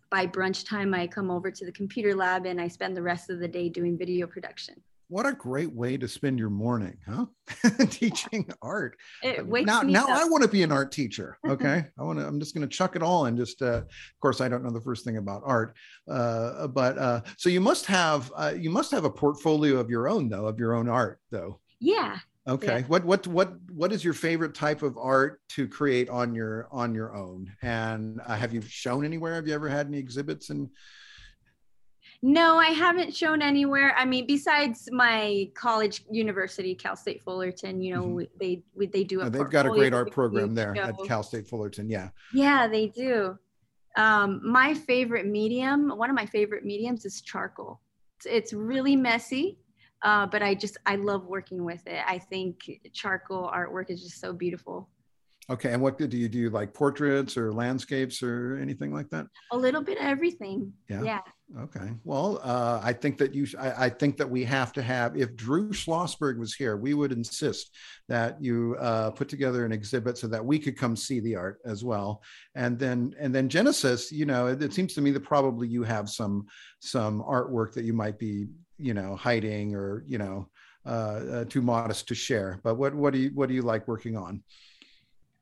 [0.09, 3.29] by brunch time i come over to the computer lab and i spend the rest
[3.29, 4.75] of the day doing video production
[5.15, 7.25] what a great way to spend your morning, huh?
[7.89, 8.97] Teaching art.
[9.23, 10.09] It wakes now, me now up.
[10.09, 11.37] I want to be an art teacher.
[11.47, 12.27] Okay, I want to.
[12.27, 13.61] I'm just going to chuck it all and just.
[13.61, 15.73] Uh, of course, I don't know the first thing about art,
[16.11, 20.09] uh, but uh, so you must have uh, you must have a portfolio of your
[20.09, 21.61] own though, of your own art though.
[21.79, 22.17] yeah.
[22.45, 22.79] Okay.
[22.79, 22.87] Yeah.
[22.87, 26.93] What what what what is your favorite type of art to create on your on
[26.93, 27.53] your own?
[27.61, 29.35] And uh, have you shown anywhere?
[29.35, 30.49] Have you ever had any exhibits?
[30.49, 30.69] And
[32.27, 33.93] No, I haven't shown anywhere.
[33.95, 38.29] I mean, besides my college university, Cal State Fullerton, you know, Mhm.
[38.39, 40.95] they we, they do a uh, they've got a great art program there at.
[41.05, 41.87] Cal State Fullerton.
[41.87, 42.09] Yeah.
[42.33, 43.37] Yeah, they do.
[43.95, 47.79] Um, my favorite medium, one of my favorite mediums is charcoal.
[48.17, 49.59] It's, it's really messy,
[50.01, 52.01] uh, but I just I love working with it.
[52.07, 54.89] I think charcoal artwork is just so beautiful.
[55.47, 55.71] Okay.
[55.73, 56.49] And what do you do?
[56.49, 59.27] Like portraits or landscapes or anything like that?
[59.51, 60.73] A little bit of everything.
[60.89, 61.03] Yeah.
[61.03, 61.21] Yeah.
[61.59, 61.91] Okay.
[62.03, 65.35] Well, uh, I think that you, I, I think that we have to have, if
[65.35, 67.69] Drew Schlossberg was here, we would insist
[68.09, 71.59] that you uh, put together an exhibit so that we could come see the art
[71.63, 72.23] as well.
[72.55, 75.83] And then, and then Genesis, you know, it, it seems to me that probably you
[75.83, 76.47] have some,
[76.79, 78.47] some artwork that you might be,
[78.79, 80.49] you know, hiding or, you know,
[80.85, 80.89] uh,
[81.31, 82.59] uh, too modest to share.
[82.63, 84.43] But what, what do you, what do you like working on?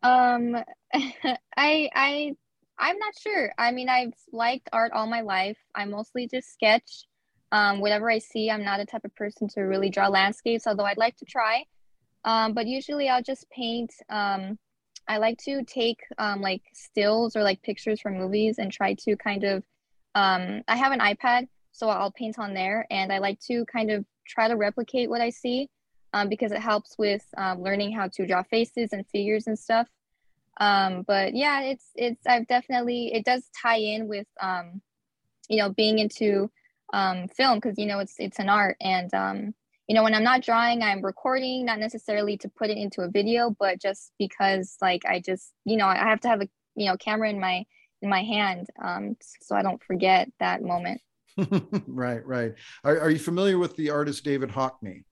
[0.04, 0.58] Um,
[0.94, 2.36] I I
[2.84, 3.54] I'm not sure.
[3.58, 5.58] I mean, I've liked art all my life.
[5.74, 7.06] I mostly just sketch.
[7.54, 10.84] Um, whatever I see, I'm not the type of person to really draw landscapes, although
[10.84, 11.64] I'd like to try.
[12.26, 13.94] Um, but usually I'll just paint.
[14.10, 14.60] Um,
[15.08, 19.16] I like to take um, like stills or like pictures from movies and try to
[19.16, 19.64] kind of.
[20.14, 23.92] Um, I have an iPad, so I'll paint on there, and I like to kind
[23.92, 25.70] of try to replicate what I see
[26.12, 27.24] um, because it helps with
[27.58, 29.88] learning how to draw faces and figures and stuff.
[30.60, 34.82] Um, but yeah, it's it's I've definitely it does tie in with um,
[35.50, 36.52] you know being into
[36.94, 39.56] um, film because you know it's it's an art and um,
[39.88, 43.10] you know when I'm not drawing I'm recording not necessarily to put it into a
[43.10, 46.88] video but just because like I just you know I have to have a you
[46.88, 47.66] know camera in my
[48.02, 51.02] in my hand um, so I don't forget that moment.
[51.88, 52.54] right, right.
[52.84, 55.04] Are, are you familiar with the artist David Hockney?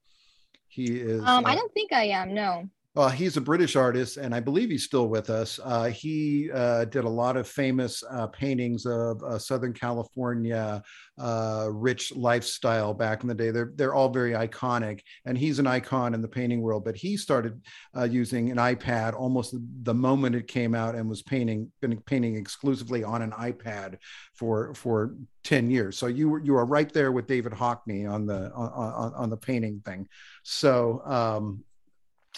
[0.68, 1.20] He is.
[1.20, 2.32] Um, I uh, don't think I am.
[2.32, 2.68] No.
[2.94, 5.58] Well, he's a British artist, and I believe he's still with us.
[5.64, 10.82] Uh, he uh, did a lot of famous uh, paintings of uh, Southern California
[11.18, 13.50] uh, rich lifestyle back in the day.
[13.50, 16.84] They're they're all very iconic, and he's an icon in the painting world.
[16.84, 17.62] But he started
[17.96, 22.36] uh, using an iPad almost the moment it came out, and was painting been painting
[22.36, 23.96] exclusively on an iPad
[24.34, 25.14] for for
[25.44, 25.96] ten years.
[25.96, 29.30] So you were you are right there with David Hockney on the on, on, on
[29.30, 30.08] the painting thing.
[30.42, 31.00] So.
[31.06, 31.64] Um,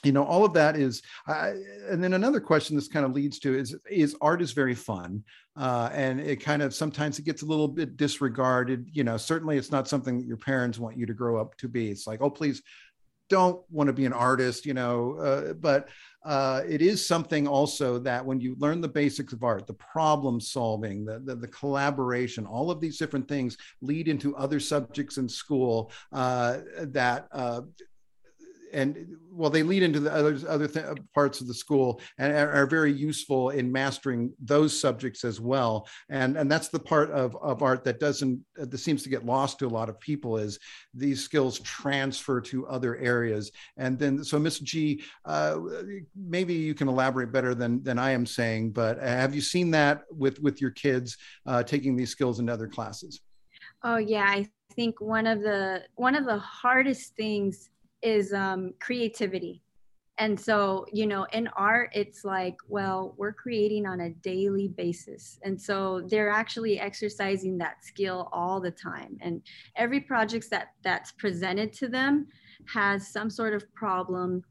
[0.05, 1.53] you know all of that is uh,
[1.91, 5.23] and then another question this kind of leads to is is art is very fun
[5.57, 9.57] uh, and it kind of sometimes it gets a little bit disregarded you know certainly
[9.57, 11.91] it's not something that your parents want you to grow up to be.
[11.91, 12.63] It's like oh please
[13.31, 15.89] don't want to be an artist you know uh, but
[16.25, 20.41] uh, it is something also that when you learn the basics of art the problem
[20.41, 25.29] solving the, the, the collaboration all of these different things lead into other subjects in
[25.29, 27.63] school uh, that uh,
[28.75, 32.51] and well they lead into the other other th- parts of the school and are,
[32.51, 35.89] are very useful in mastering those subjects as well.
[36.11, 39.25] And and that's the part of of art that doesn't uh, that seems to get
[39.25, 40.59] lost to a lot of people is
[40.93, 43.53] these skills transfer to other areas.
[43.77, 45.59] And then so miss g uh,
[46.17, 50.03] maybe you can elaborate better than than i am saying but have you seen that
[50.11, 51.17] with with your kids
[51.47, 53.21] uh, taking these skills into other classes?
[53.83, 57.71] Oh yeah, I think one of the one of the hardest things
[58.05, 59.63] is um, creativity.
[60.19, 65.41] And so, you know, in art, it's like, well, we're creating on a daily basis.
[65.43, 69.17] And so they're actually exercising that skill all the time.
[69.21, 69.43] And
[69.75, 72.29] every project that that's presented to them
[72.73, 74.45] has some sort of problem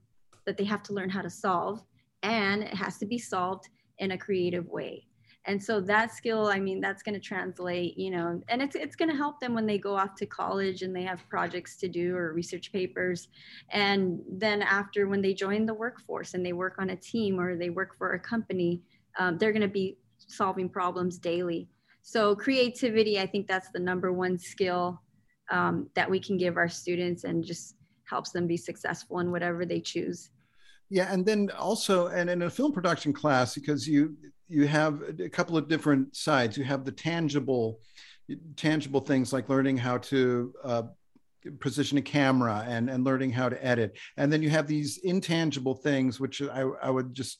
[0.45, 1.81] that they have to learn how to solve.
[2.23, 5.07] And it has to be solved in a creative way
[5.45, 8.95] and so that skill i mean that's going to translate you know and it's it's
[8.95, 11.87] going to help them when they go off to college and they have projects to
[11.87, 13.27] do or research papers.
[13.69, 17.55] And then after when they join the workforce and they work on a team or
[17.55, 18.81] they work for a company
[19.19, 21.69] um, they're going to be solving problems daily.
[22.01, 25.01] So creativity i think that's the number one skill
[25.51, 27.75] um, that we can give our students and just
[28.05, 30.29] helps them be successful in whatever they choose.
[30.89, 34.15] Yeah and then also and in a film production class because you
[34.47, 36.57] you have a couple of different sides.
[36.57, 37.79] You have the tangible
[38.55, 40.83] tangible things like learning how to uh,
[41.59, 43.97] position a camera and and learning how to edit.
[44.17, 47.39] And then you have these intangible things which i, I would just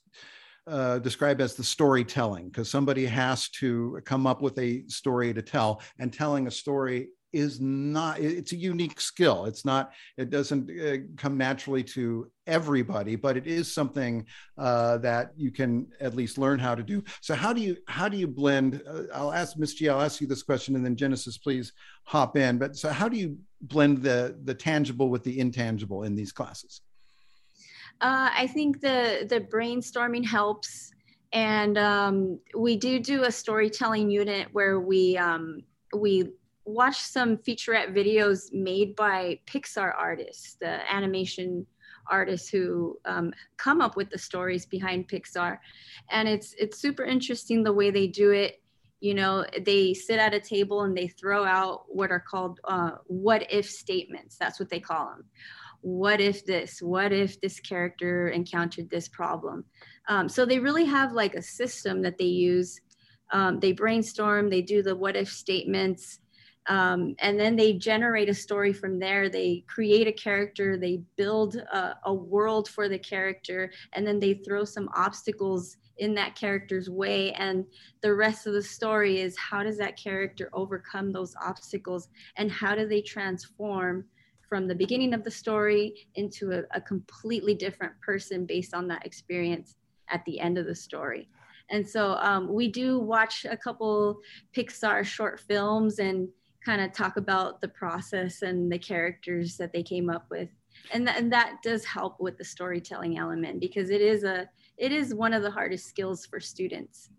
[0.68, 5.42] uh, describe as the storytelling because somebody has to come up with a story to
[5.42, 9.46] tell and telling a story is not it's a unique skill.
[9.46, 14.26] It's not it doesn't uh, come naturally to everybody but it is something
[14.58, 17.04] uh, that you can at least learn how to do.
[17.22, 20.22] So how do you how do you blend uh, i'll ask miss g i'll ask
[20.22, 21.74] you this question and then genesis please
[22.04, 22.58] hop in.
[22.58, 26.82] But so how do you blend the the tangible with the intangible in these classes?
[28.02, 30.92] Uh, i think the the brainstorming helps.
[31.34, 36.30] And um, we do do a storytelling unit where we um, we
[36.66, 41.66] watch some featurette videos made by Pixar artists, the animation
[42.10, 45.58] artists who um, come up with the stories behind Pixar,
[46.10, 48.62] and it's it's super interesting the way they do it.
[49.00, 52.92] You know, they sit at a table and they throw out what are called uh,
[53.08, 54.38] "what if" statements.
[54.38, 55.26] That's what they call them.
[55.82, 56.82] What if this?
[56.82, 59.66] What if this character encountered this problem?
[60.08, 62.80] Um, so they really have like a system that they use.
[63.32, 64.50] Um, they brainstorm.
[64.50, 66.20] They do the "what if" statements
[66.68, 69.30] um, and then they generate a story from there.
[69.30, 70.78] They create a character.
[70.78, 73.72] They build a, a, world for the character.
[73.94, 77.34] And then they throw some obstacles in that character's way.
[77.34, 77.66] And
[78.02, 82.08] the rest of the story is how does that character overcome those obstacles?
[82.38, 84.06] And how do they transform
[84.48, 89.06] from the beginning of the story into a, a completely different person based on that
[89.06, 89.76] experience
[90.10, 91.28] at the end of the story?
[91.70, 94.20] And so um, we do watch a couple
[94.56, 96.30] pixar short films and
[96.66, 100.50] kind of talk about the process and the characters that they came up with.
[100.92, 104.92] And, th- and that does help with the storytelling element because it is a it
[104.92, 107.10] is one of the hardest skills for students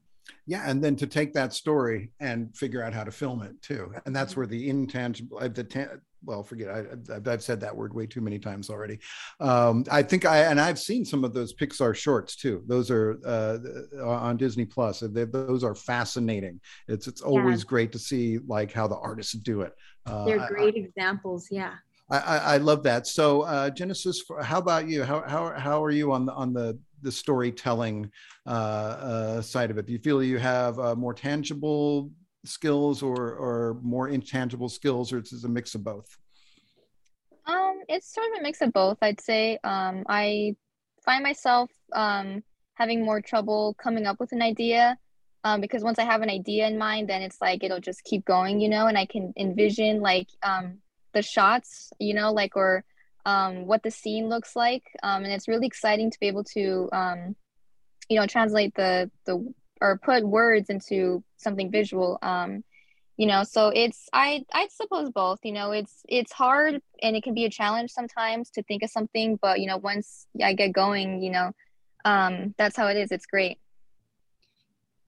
[0.47, 3.93] yeah and then to take that story and figure out how to film it too
[4.07, 4.41] and that's mm-hmm.
[4.41, 8.21] where the intangible uh, the ta- well forget I, have said that word way too
[8.21, 8.99] many times already
[9.41, 13.19] um, i think i and i've seen some of those pixar shorts too those are
[13.27, 13.59] uh,
[14.03, 17.69] on disney plus those are fascinating it's it's always yeah.
[17.69, 19.75] great to see like how the artists do it
[20.07, 21.75] uh, they're great I, examples yeah
[22.11, 23.07] I, I, love that.
[23.07, 25.05] So, uh, Genesis, how about you?
[25.05, 28.11] How, how, how are you on the on the the storytelling
[28.47, 29.87] uh, uh, side of it?
[29.87, 32.11] Do you feel you have uh, more tangible
[32.45, 36.09] skills or or more intangible skills, or it's a mix of both?
[37.47, 38.99] Um, it's sort of a mix of both.
[39.03, 39.59] I'd say.
[39.63, 40.57] Um, I
[41.05, 42.43] find myself um,
[42.75, 44.99] having more trouble coming up with an idea.
[45.47, 48.25] Um, because once I have an idea in mind, then it's like it'll just keep
[48.25, 50.79] going, you know, and I can envision like um,
[51.13, 52.83] the shots, you know, like or
[53.25, 56.89] um, what the scene looks like, um, and it's really exciting to be able to,
[56.93, 57.37] um,
[58.09, 62.19] you know, translate the the or put words into something visual.
[62.23, 62.65] Um,
[63.17, 65.41] you know, so it's I I suppose both.
[65.43, 68.91] You know, it's it's hard and it can be a challenge sometimes to think of
[68.91, 71.53] something, but you know, once I get going, you know,
[72.05, 73.13] um, that's how it is.
[73.13, 73.59] It's great.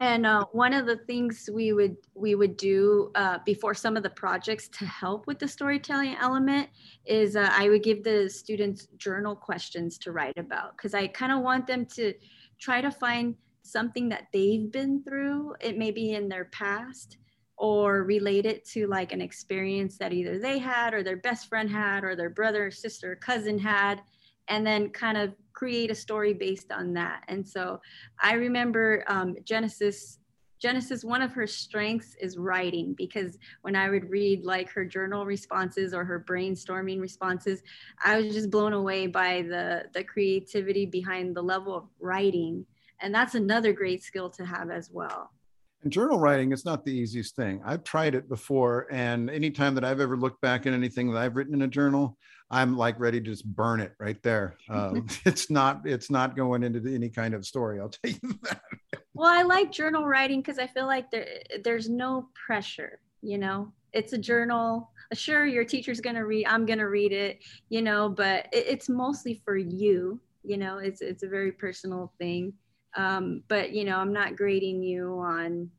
[0.00, 4.02] And uh, one of the things we would we would do uh, before some of
[4.02, 6.68] the projects to help with the storytelling element
[7.06, 11.32] is uh, I would give the students journal questions to write about because I kind
[11.32, 12.12] of want them to
[12.58, 15.54] try to find something that they've been through.
[15.60, 17.16] It may be in their past
[17.56, 21.70] or relate it to like an experience that either they had or their best friend
[21.70, 24.02] had or their brother, sister, cousin had,
[24.48, 27.24] and then kind of create a story based on that.
[27.28, 27.80] And so
[28.22, 30.18] I remember um, Genesis.
[30.58, 35.26] Genesis, one of her strengths is writing because when I would read like her journal
[35.26, 37.62] responses or her brainstorming responses,
[38.02, 42.64] I was just blown away by the the creativity behind the level of writing.
[43.02, 45.30] And that's another great skill to have as well.
[45.82, 47.60] And journal writing is not the easiest thing.
[47.64, 51.36] I've tried it before, and anytime that I've ever looked back at anything that I've
[51.36, 52.16] written in a journal,
[52.50, 54.56] I'm like ready to just burn it right there.
[54.70, 57.80] Um, it's not it's not going into any kind of story.
[57.80, 58.60] I'll tell you that.
[59.14, 61.26] well, I like journal writing because I feel like there
[61.64, 63.00] there's no pressure.
[63.22, 64.90] You know, it's a journal.
[65.12, 66.46] Sure, your teacher's gonna read.
[66.46, 67.42] I'm gonna read it.
[67.68, 70.20] You know, but it, it's mostly for you.
[70.44, 72.52] You know, it's it's a very personal thing.
[72.96, 75.70] Um, but you know, I'm not grading you on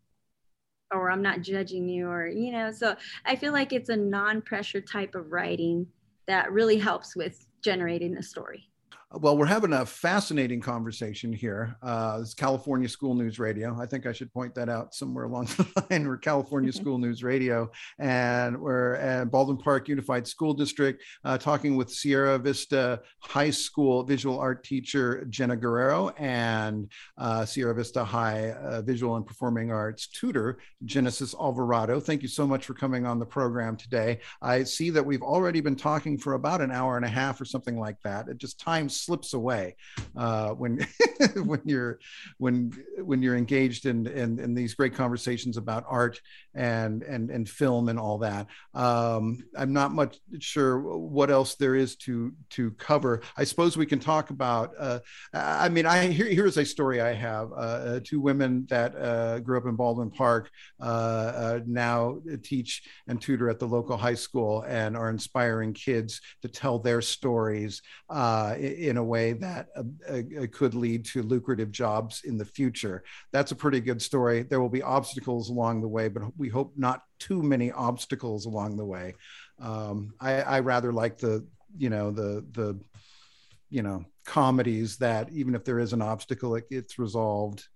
[0.93, 2.95] or I'm not judging you or you know so
[3.26, 5.86] I feel like it's a non-pressure type of writing
[6.28, 8.69] that really helps with generating the story.
[9.14, 11.78] Well, we're having a fascinating conversation here.
[11.82, 13.74] Uh, it's California School News Radio.
[13.80, 16.05] I think I should point that out somewhere along the line.
[16.05, 21.78] We're California School News Radio, and we're at Baldwin Park Unified School District, uh, talking
[21.78, 28.51] with Sierra Vista High School visual art teacher Jenna Guerrero and uh, Sierra Vista High
[28.51, 32.01] uh, visual and performing arts tutor Genesis Alvarado.
[32.01, 34.20] Thank you so much for coming on the program today.
[34.41, 37.45] I see that we've already been talking for about an hour and a half or
[37.45, 38.28] something like that.
[38.28, 39.76] It just time slips away
[40.16, 40.86] uh, when
[41.36, 42.00] when you're
[42.38, 46.22] when when you're engaged in, in, in these great conversations about art
[46.54, 48.48] and and and film and all that.
[48.74, 53.22] Um, I'm not much sure what else there is to to cover.
[53.38, 54.74] I suppose we can talk about.
[54.78, 55.00] Uh,
[55.34, 57.52] I mean, I here, here's a story I have.
[57.52, 63.22] Uh, uh two women that uh, grew up in Baldwin Park uh, now teach and
[63.22, 67.82] tutor at the local high school and are inspiring kids to tell their stories
[68.88, 69.67] in a way that
[70.51, 73.03] could lead to lucrative jobs in the future.
[73.31, 74.43] That's a pretty good story.
[74.43, 78.77] There will be obstacles along the way, but we hope not too many obstacles along
[78.77, 79.15] the way.
[79.59, 81.45] Um, I, I rather like the,
[81.77, 82.79] you know, the the,
[83.69, 87.67] you know, comedies that even if there is an obstacle, it, it's resolved,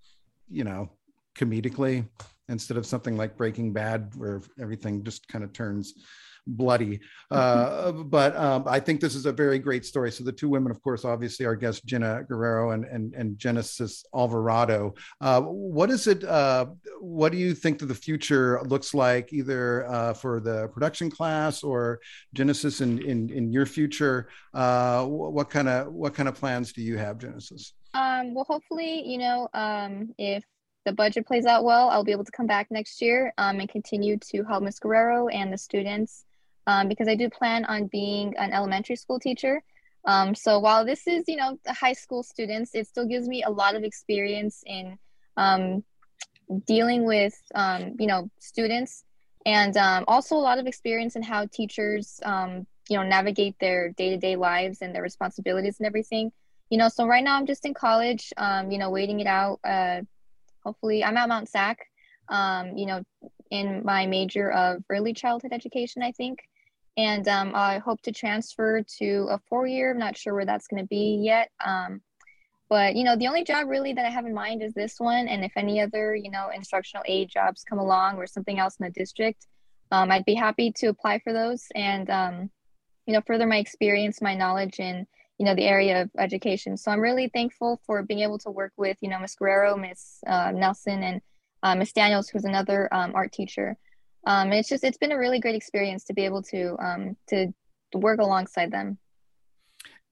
[0.48, 0.90] you know,
[1.36, 2.08] comedically
[2.48, 5.94] instead of something like Breaking Bad where everything just kind of turns
[6.46, 7.00] bloody.
[7.32, 10.12] Uh, but um, I think this is a very great story.
[10.12, 14.04] So the two women, of course, obviously our guest Jenna Guerrero and and, and Genesis
[14.14, 14.92] Alvarado.
[15.18, 16.24] Uh, what is it?
[16.24, 16.66] Uh,
[17.00, 21.62] what do you think that the future looks like, either uh, for the production class
[21.62, 22.00] or
[22.34, 24.28] Genesis in in, in your future?
[24.52, 27.72] Uh, what kind of what kind of plans do you have, Genesis?
[27.94, 30.44] Um, well, hopefully, you know, um, if
[30.84, 33.68] the budget plays out well, I'll be able to come back next year um, and
[33.68, 34.78] continue to help Ms.
[34.78, 36.24] Guerrero and the students
[36.66, 39.62] um, because I do plan on being an elementary school teacher.
[40.04, 43.50] Um, so while this is, you know, high school students, it still gives me a
[43.50, 44.98] lot of experience in
[45.36, 45.84] um,
[46.66, 49.04] dealing with, um, you know, students
[49.46, 53.90] and um, also a lot of experience in how teachers, um, you know, navigate their
[53.90, 56.32] day-to-day lives and their responsibilities and everything.
[56.70, 58.32] You know, so right now I'm just in college,
[58.70, 59.60] you know, waiting it out.
[59.62, 60.00] Uh,
[60.64, 61.78] hopefully I'm at Mount SAC,
[62.30, 63.02] you know,
[63.50, 66.38] in my major of early childhood education, I think
[66.96, 69.92] and um, I hope to transfer to a four year.
[69.92, 71.50] I'm not sure where that's going to be yet.
[71.64, 72.02] Um,
[72.68, 75.28] but you know, the only job really that I have in mind is this one.
[75.28, 78.86] And if any other, you know, instructional aide jobs come along or something else in
[78.86, 79.46] the district,
[79.90, 82.50] um, I'd be happy to apply for those and um,
[83.06, 85.06] you know further my experience, my knowledge in
[85.38, 86.76] you know the area of education.
[86.76, 90.20] So I'm really thankful for being able to work with you know Miss Guerrero, Miss
[90.26, 91.20] uh, Nelson, and
[91.62, 93.76] uh, Miss Daniels, who's another um, art teacher
[94.26, 97.52] um, it's just it's been a really great experience to be able to um, to
[97.94, 98.98] work alongside them.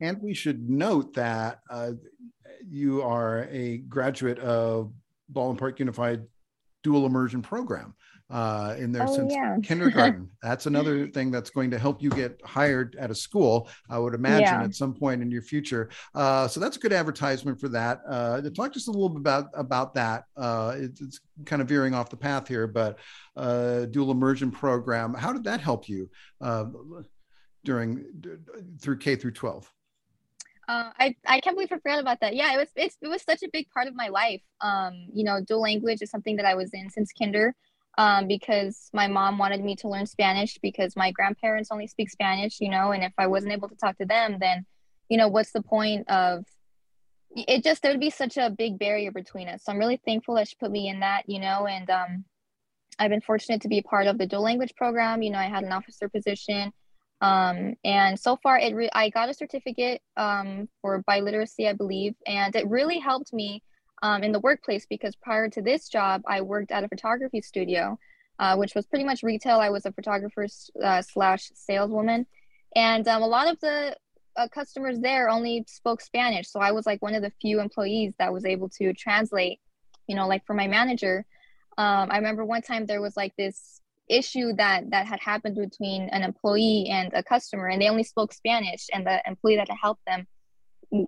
[0.01, 1.93] And we should note that uh,
[2.69, 4.93] you are a graduate of
[5.29, 6.23] Baldwin Park Unified
[6.83, 7.95] Dual Immersion Program
[8.31, 9.57] uh, in there oh, since yeah.
[9.63, 10.31] kindergarten.
[10.43, 14.15] That's another thing that's going to help you get hired at a school, I would
[14.15, 14.63] imagine, yeah.
[14.63, 15.91] at some point in your future.
[16.15, 18.01] Uh, so that's a good advertisement for that.
[18.09, 20.25] Uh, talk just a little bit about about that.
[20.37, 22.99] Uh, it, it's kind of veering off the path here, but
[23.37, 25.13] uh, dual immersion program.
[25.13, 26.09] How did that help you
[26.41, 26.67] uh,
[27.65, 28.05] during
[28.81, 29.71] through K through 12?
[30.69, 32.37] Uh, I, I can't believe I forgot about that.
[32.37, 34.43] Yeah, it was it was such a big part of my life.
[34.61, 37.57] Um, you know, dual language is something that I was in since kinder
[38.01, 42.59] um, because my mom wanted me to learn Spanish because my grandparents only speak Spanish,
[42.59, 44.65] you know, and if I wasn't able to talk to them, then,
[45.11, 46.47] you know, what's the point of
[47.37, 49.65] it just there would be such a big barrier between us.
[49.65, 52.25] So I'm really thankful that she put me in that, you know, and um,
[52.99, 55.21] I've been fortunate to be part of the dual language program.
[55.21, 56.73] You know, I had an officer position.
[57.21, 62.15] Um, and so far it re- I got a certificate um, for biliteracy, I believe,
[62.27, 63.63] and it really helped me
[64.03, 67.99] um, in the workplace because prior to this job, I worked at a photography studio,
[68.39, 69.61] uh, which was pretty much retail.
[69.61, 70.47] I was a photographer
[70.83, 72.27] uh, slash saleswoman,
[72.75, 73.97] and um, a lot of the
[74.37, 76.49] uh, customers there only spoke Spanish.
[76.49, 79.61] So I was like one of the few employees that was able to translate.
[80.07, 81.25] You know, like for my manager,
[81.79, 86.09] um, I remember one time there was like this issue that that had happened between
[86.09, 90.05] an employee and a customer, and they only spoke Spanish, and the employee that helped
[90.07, 90.27] them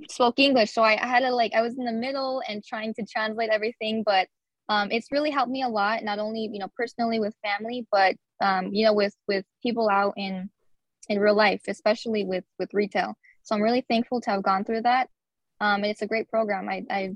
[0.08, 0.72] spoke English.
[0.72, 3.50] So I, I, had to like I was in the middle and trying to translate
[3.50, 4.28] everything, but
[4.68, 8.16] um, it's really helped me a lot, not only you know personally with family, but
[8.40, 10.50] um, you know with with people out in
[11.08, 13.14] in real life, especially with with retail.
[13.42, 15.08] So I'm really thankful to have gone through that.
[15.60, 16.68] Um, and it's a great program.
[16.68, 17.10] I, I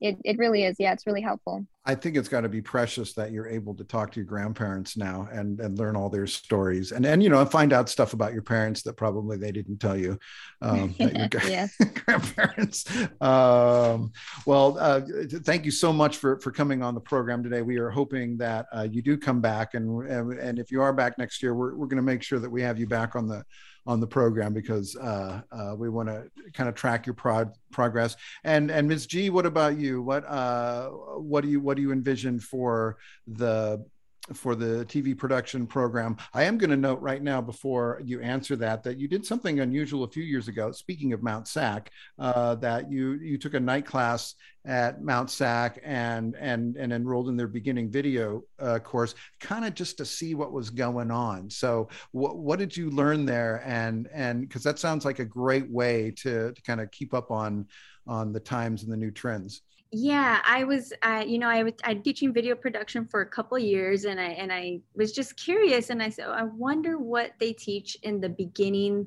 [0.00, 0.76] it, it really is.
[0.78, 1.66] Yeah, it's really helpful.
[1.84, 4.96] I think it's got to be precious that you're able to talk to your grandparents
[4.96, 8.32] now and, and learn all their stories and, and, you know, find out stuff about
[8.32, 10.16] your parents that probably they didn't tell you.
[10.60, 11.28] Um, your
[12.04, 12.84] grandparents.
[13.20, 14.12] Um,
[14.46, 15.00] well, uh,
[15.44, 17.62] thank you so much for, for coming on the program today.
[17.62, 20.92] We are hoping that uh, you do come back and, and, and if you are
[20.92, 23.26] back next year, we're, we're going to make sure that we have you back on
[23.26, 23.44] the,
[23.86, 28.16] on the program because uh, uh, we want to kind of track your prod, progress.
[28.44, 29.06] And and Ms.
[29.06, 30.02] G, what about you?
[30.02, 33.84] What uh, what do you what do you envision for the
[34.34, 36.16] for the TV production program.
[36.32, 39.58] I am going to note right now before you answer that that you did something
[39.58, 40.70] unusual a few years ago.
[40.70, 45.80] Speaking of Mount SAC, uh, that you you took a night class at Mount SAC
[45.84, 50.36] and and and enrolled in their beginning video uh, course, kind of just to see
[50.36, 51.50] what was going on.
[51.50, 53.62] So, what what did you learn there?
[53.66, 57.32] And and because that sounds like a great way to to kind of keep up
[57.32, 57.66] on
[58.06, 59.62] on the times and the new trends
[59.92, 63.58] yeah i was uh, you know i was i teaching video production for a couple
[63.58, 67.32] years and i and i was just curious and i said oh, i wonder what
[67.38, 69.06] they teach in the beginning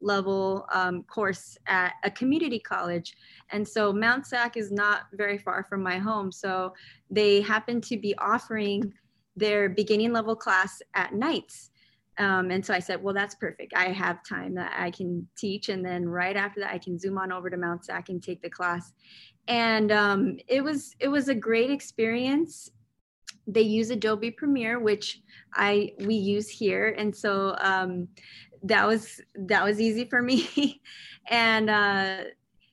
[0.00, 3.14] level um, course at a community college
[3.50, 6.72] and so mount sac is not very far from my home so
[7.10, 8.90] they happen to be offering
[9.36, 11.72] their beginning level class at nights
[12.18, 13.72] um, and so I said, well, that's perfect.
[13.74, 15.70] I have time that I can teach.
[15.70, 18.42] And then right after that, I can zoom on over to Mount Sac and take
[18.42, 18.92] the class
[19.48, 22.70] and um, it was it was a great experience.
[23.46, 25.20] They use adobe premiere which
[25.54, 26.94] i we use here.
[26.96, 28.08] And so um,
[28.62, 30.80] that was that was easy for me.
[31.30, 32.24] And uh,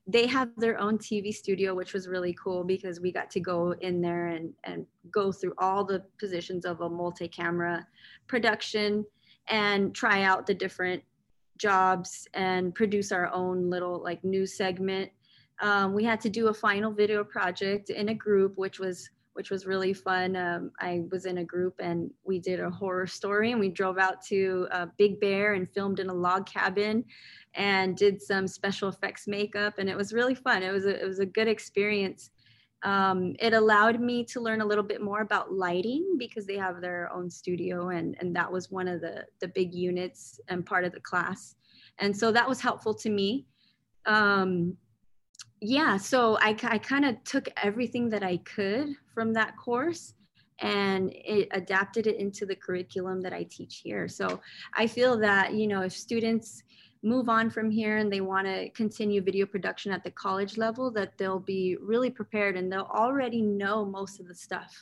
[0.07, 3.73] they have their own tv studio which was really cool because we got to go
[3.79, 7.85] in there and and go through all the positions of a multi-camera
[8.25, 9.05] production
[9.49, 11.03] and try out the different
[11.57, 15.11] jobs and produce our own little like news segment
[15.61, 19.51] um, we had to do a final video project in a group, which was which
[19.51, 20.35] was really fun.
[20.35, 23.97] Um, I was in a group and we did a horror story and we drove
[23.97, 27.05] out to uh, Big Bear and filmed in a log cabin
[27.53, 30.61] and did some special effects makeup and it was really fun.
[30.61, 32.31] It was a, it was a good experience.
[32.83, 36.81] Um, it allowed me to learn a little bit more about lighting because they have
[36.81, 40.83] their own studio and, and that was one of the, the big units and part
[40.83, 41.55] of the class.
[41.99, 43.45] And so that was helpful to me.
[44.05, 44.75] Um,
[45.61, 50.13] yeah, so I, I kind of took everything that I could from that course
[50.61, 54.07] and it adapted it into the curriculum that I teach here.
[54.07, 54.41] So
[54.73, 56.63] I feel that, you know, if students
[57.01, 60.91] move on from here and they want to continue video production at the college level,
[60.91, 64.75] that they'll be really prepared and they'll already know most of the stuff.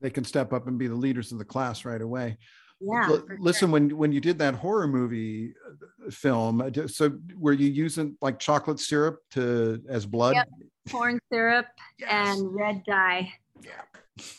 [0.00, 2.38] They can step up and be the leaders of the class right away
[2.84, 3.72] yeah L- listen sure.
[3.72, 8.38] when when you did that horror movie uh, film uh, so were you using like
[8.38, 10.48] chocolate syrup to as blood yep.
[10.90, 11.66] corn syrup
[11.98, 12.38] yes.
[12.38, 13.32] and red dye
[13.62, 13.82] yeah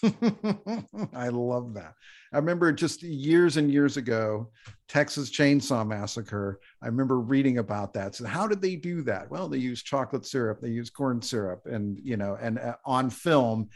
[1.13, 1.93] i love that
[2.33, 4.49] i remember just years and years ago
[4.87, 9.49] texas chainsaw massacre i remember reading about that so how did they do that well
[9.49, 13.67] they use chocolate syrup they use corn syrup and you know and uh, on film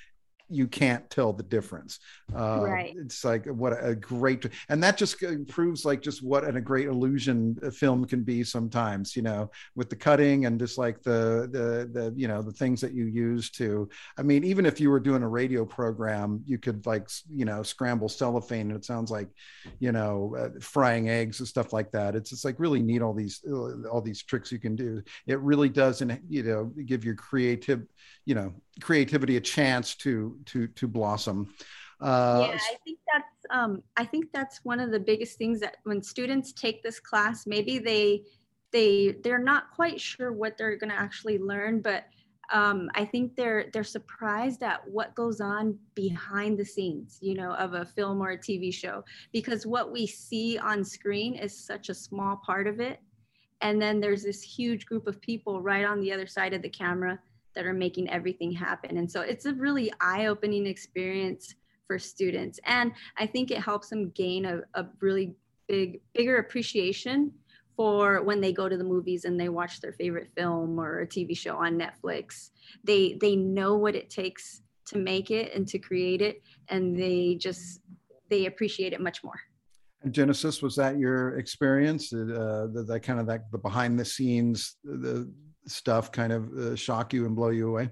[0.49, 1.99] you can't tell the difference.
[2.35, 2.95] Uh, right.
[2.97, 7.57] It's like what a great, and that just proves like just what a great illusion
[7.61, 9.15] a film can be sometimes.
[9.15, 12.81] You know, with the cutting and just like the the the you know the things
[12.81, 13.89] that you use to.
[14.17, 17.63] I mean, even if you were doing a radio program, you could like you know
[17.63, 19.29] scramble cellophane, and it sounds like
[19.79, 22.15] you know uh, frying eggs and stuff like that.
[22.15, 25.01] It's just like really neat all these uh, all these tricks you can do.
[25.27, 27.83] It really does, and you know, give your creative
[28.25, 31.53] you know creativity a chance to to to blossom.
[32.01, 35.77] Uh, yeah i think that's um, i think that's one of the biggest things that
[35.83, 38.23] when students take this class maybe they
[38.71, 42.05] they they're not quite sure what they're going to actually learn but
[42.51, 47.51] um, I think they're they're surprised at what goes on behind the scenes, you know,
[47.53, 51.89] of a film or a TV show, because what we see on screen is such
[51.89, 52.99] a small part of it,
[53.61, 56.69] and then there's this huge group of people right on the other side of the
[56.69, 57.19] camera
[57.55, 58.97] that are making everything happen.
[58.97, 61.55] And so it's a really eye opening experience
[61.87, 62.59] for students.
[62.65, 65.35] And I think it helps them gain a, a really
[65.67, 67.31] big, bigger appreciation
[67.75, 71.07] for when they go to the movies and they watch their favorite film or a
[71.07, 72.49] TV show on Netflix.
[72.83, 77.35] They they know what it takes to make it and to create it, and they
[77.35, 77.79] just
[78.29, 79.39] they appreciate it much more.
[80.11, 82.13] Genesis, was that your experience?
[82.13, 85.31] Uh, the, the kind of that the behind the scenes, the
[85.69, 87.89] stuff kind of uh, shock you and blow you away?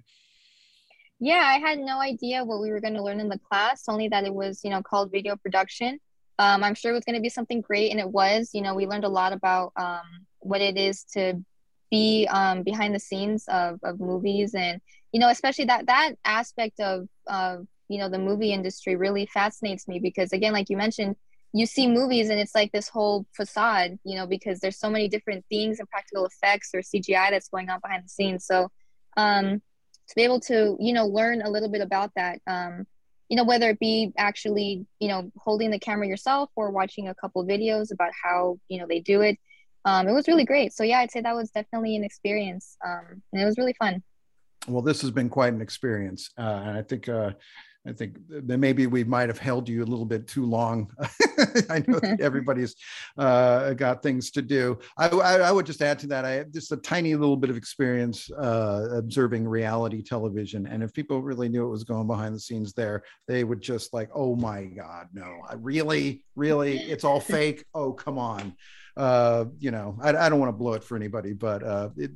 [1.20, 4.08] Yeah, I had no idea what we were going to learn in the class, only
[4.10, 6.00] that it was, you know, called video production.
[6.40, 8.52] Um, I'm sure it was going to be something great, and it was.
[8.54, 11.44] You know, we learned a lot about um, what it is to
[11.90, 14.80] be um, behind the scenes of, of movies, and
[15.12, 19.88] you know, especially that that aspect of of you know the movie industry really fascinates
[19.88, 21.16] me because, again, like you mentioned,
[21.54, 25.08] you see movies and it's like this whole facade, you know, because there's so many
[25.08, 28.46] different things and practical effects or CGI that's going on behind the scenes.
[28.46, 28.70] So
[29.16, 29.62] um,
[30.08, 32.86] to be able to, you know, learn a little bit about that, um,
[33.30, 37.16] you know, whether it be actually, you know, holding the camera yourself or watching a
[37.16, 39.38] couple videos about how, you know, they do it.
[39.86, 40.74] Um, it was really great.
[40.74, 42.78] So yeah, I'd say that was definitely an experience.
[42.86, 44.04] Um, and it was really fun.
[44.68, 46.30] Well, this has been quite an experience.
[46.38, 47.32] Uh, and I think uh,
[47.88, 50.92] I think that maybe we might have held you a little bit too long.
[51.70, 52.76] I know everybody's
[53.18, 54.78] uh, got things to do.
[54.98, 56.26] I, I, I, would just add to that.
[56.26, 60.94] I have just a tiny little bit of experience uh, observing reality television, and if
[60.94, 64.36] people really knew what was going behind the scenes there, they would just like, "Oh
[64.36, 65.42] my God, no!
[65.50, 67.64] I really, really, it's all fake.
[67.74, 68.56] Oh, come on."
[68.98, 72.12] Uh, you know, I, I don't want to blow it for anybody, but uh, it,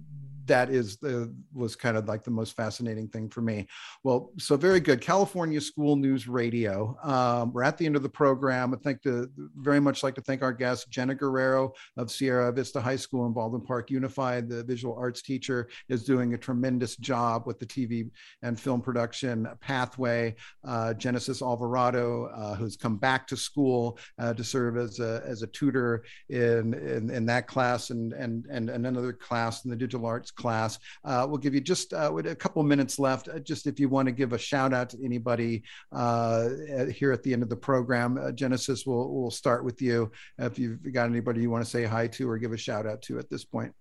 [0.46, 3.68] that is the was kind of like the most fascinating thing for me.
[4.04, 5.02] Well, so very good.
[5.02, 6.98] California School News Radio.
[7.04, 8.74] Um, we're at the end of the program.
[8.74, 12.82] I think to very much like to thank our guest Jenna Guerrero of Sierra Vista
[12.82, 14.50] High School in Baldwin Park Unified.
[14.50, 18.10] The visual arts teacher is doing a tremendous job with the TV
[18.42, 20.36] and film production pathway.
[20.66, 25.42] Uh, Genesis Alvarado, uh, who's come back to school uh, to serve as a as
[25.42, 30.06] a tutor in in, in that class and and and another class in the digital
[30.06, 30.80] arts class.
[31.04, 34.08] Uh, we'll give you just uh, a couple minutes left, uh, just if you want
[34.08, 36.50] to give a shout out to anybody uh,
[36.94, 38.18] here at the end of the program.
[38.18, 40.12] Uh, Genesis, we'll, we'll start with you.
[40.38, 43.02] If you've got anybody you want to say hi to or give a shout out
[43.04, 43.74] to at this point.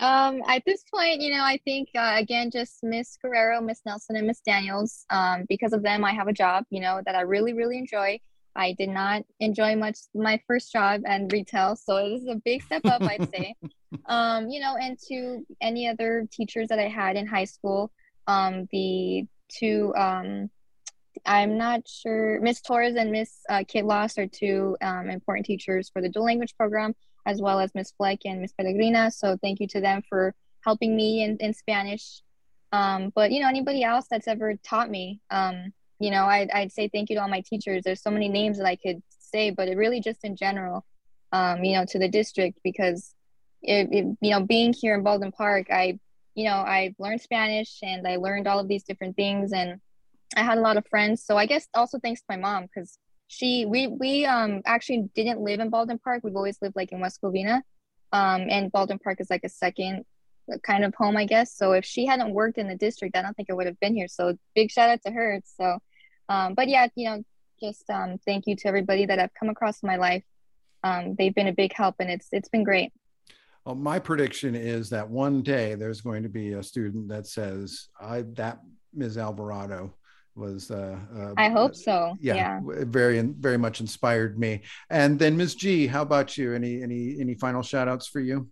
[0.00, 4.16] Um, at this point, you know, I think uh, again, just Miss Guerrero, Miss Nelson,
[4.16, 5.04] and Miss Daniels.
[5.10, 8.18] Um, because of them, I have a job, you know, that I really, really enjoy.
[8.56, 12.62] I did not enjoy much my first job and retail, so this is a big
[12.62, 13.54] step up, I'd say.
[14.06, 17.90] Um, you know, and to any other teachers that I had in high school,
[18.28, 20.48] um, the two, um,
[21.26, 26.00] I'm not sure, Miss Torres and Miss uh, Kitlos are two um, important teachers for
[26.00, 26.94] the dual language program,
[27.26, 29.10] as well as Miss Fleck and Miss Pellegrina.
[29.10, 30.34] So thank you to them for
[30.64, 32.22] helping me in, in Spanish.
[32.72, 36.72] Um, but you know, anybody else that's ever taught me, um, you know I'd, I'd
[36.72, 37.82] say thank you to all my teachers.
[37.84, 40.84] There's so many names that i could say but it really just in general
[41.32, 43.14] um, you know to the district because
[43.62, 45.98] it, it, you know being here in baldwin park i
[46.34, 49.80] you know i learned spanish and i learned all of these different things and
[50.36, 51.24] i had a lot of friends.
[51.24, 52.98] So i guess also thanks to my mom because
[53.28, 56.22] she we we um actually didn't live in baldwin park.
[56.24, 57.62] We've always lived like in west covina.
[58.12, 60.04] Um and baldwin park is like a second
[60.64, 61.54] kind of home i guess.
[61.56, 63.94] So if she hadn't worked in the district i don't think i would have been
[63.94, 64.08] here.
[64.08, 65.40] So big shout out to her.
[65.44, 65.78] So
[66.30, 67.24] um, but yeah, you know,
[67.60, 70.24] just um, thank you to everybody that I've come across in my life.
[70.82, 72.92] Um, they've been a big help, and it's it's been great.
[73.66, 77.88] Well, my prediction is that one day there's going to be a student that says,
[78.00, 78.60] "I that
[78.94, 79.18] Ms.
[79.18, 79.92] Alvarado
[80.36, 82.16] was." Uh, uh, I hope so.
[82.20, 84.62] Yeah, yeah, very very much inspired me.
[84.88, 85.56] And then Ms.
[85.56, 86.54] G, how about you?
[86.54, 88.48] Any any any final shout outs for you?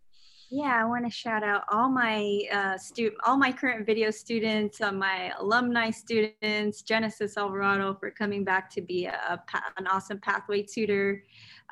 [0.50, 4.80] Yeah, I want to shout out all my uh, student, all my current video students,
[4.80, 10.18] uh, my alumni students, Genesis Alvarado for coming back to be a, a an awesome
[10.20, 11.22] pathway tutor.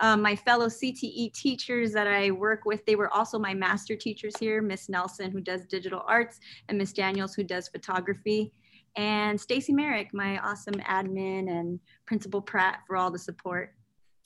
[0.02, 4.34] Um, my fellow CTE teachers that I work with, they were also my master teachers
[4.38, 8.52] here, Miss Nelson, who does digital arts, and Miss Daniels, who does photography,
[8.96, 13.72] and Stacy Merrick, my awesome admin, and Principal Pratt for all the support.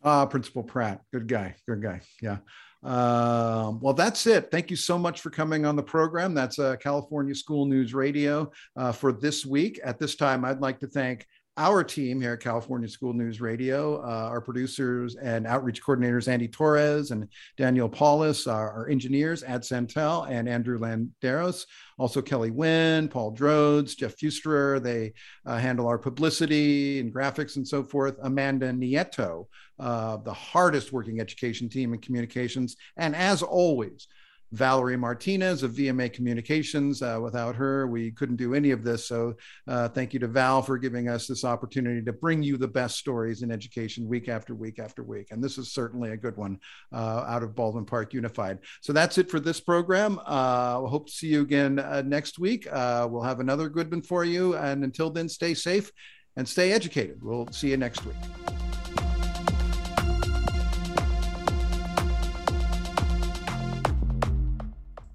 [0.02, 2.00] Ah, Principal Pratt, good guy, good guy.
[2.20, 2.38] Yeah.
[2.82, 4.50] Um, well, that's it.
[4.50, 6.34] Thank you so much for coming on the program.
[6.34, 9.78] That's uh, California School News Radio uh, for this week.
[9.84, 11.26] At this time, I'd like to thank
[11.60, 16.48] our team here at California School News Radio, uh, our producers and outreach coordinators, Andy
[16.48, 21.66] Torres and Daniel Paulus, our, our, engineers, Ad Santel and Andrew Landeros,
[21.98, 24.82] also Kelly Wynn, Paul Drodes, Jeff Fusterer.
[24.82, 25.12] They
[25.44, 28.16] uh, handle our publicity and graphics and so forth.
[28.22, 29.46] Amanda Nieto,
[29.78, 32.76] uh, the hardest working education team in communications.
[32.96, 34.08] And as always,
[34.52, 37.02] Valerie Martinez of VMA Communications.
[37.02, 39.06] Uh, without her, we couldn't do any of this.
[39.06, 39.34] So,
[39.68, 42.96] uh, thank you to Val for giving us this opportunity to bring you the best
[42.96, 45.28] stories in education week after week after week.
[45.30, 46.58] And this is certainly a good one
[46.92, 48.58] uh, out of Baldwin Park Unified.
[48.80, 50.20] So, that's it for this program.
[50.24, 52.66] Uh, hope to see you again uh, next week.
[52.70, 54.56] Uh, we'll have another good one for you.
[54.56, 55.92] And until then, stay safe
[56.36, 57.22] and stay educated.
[57.22, 58.69] We'll see you next week.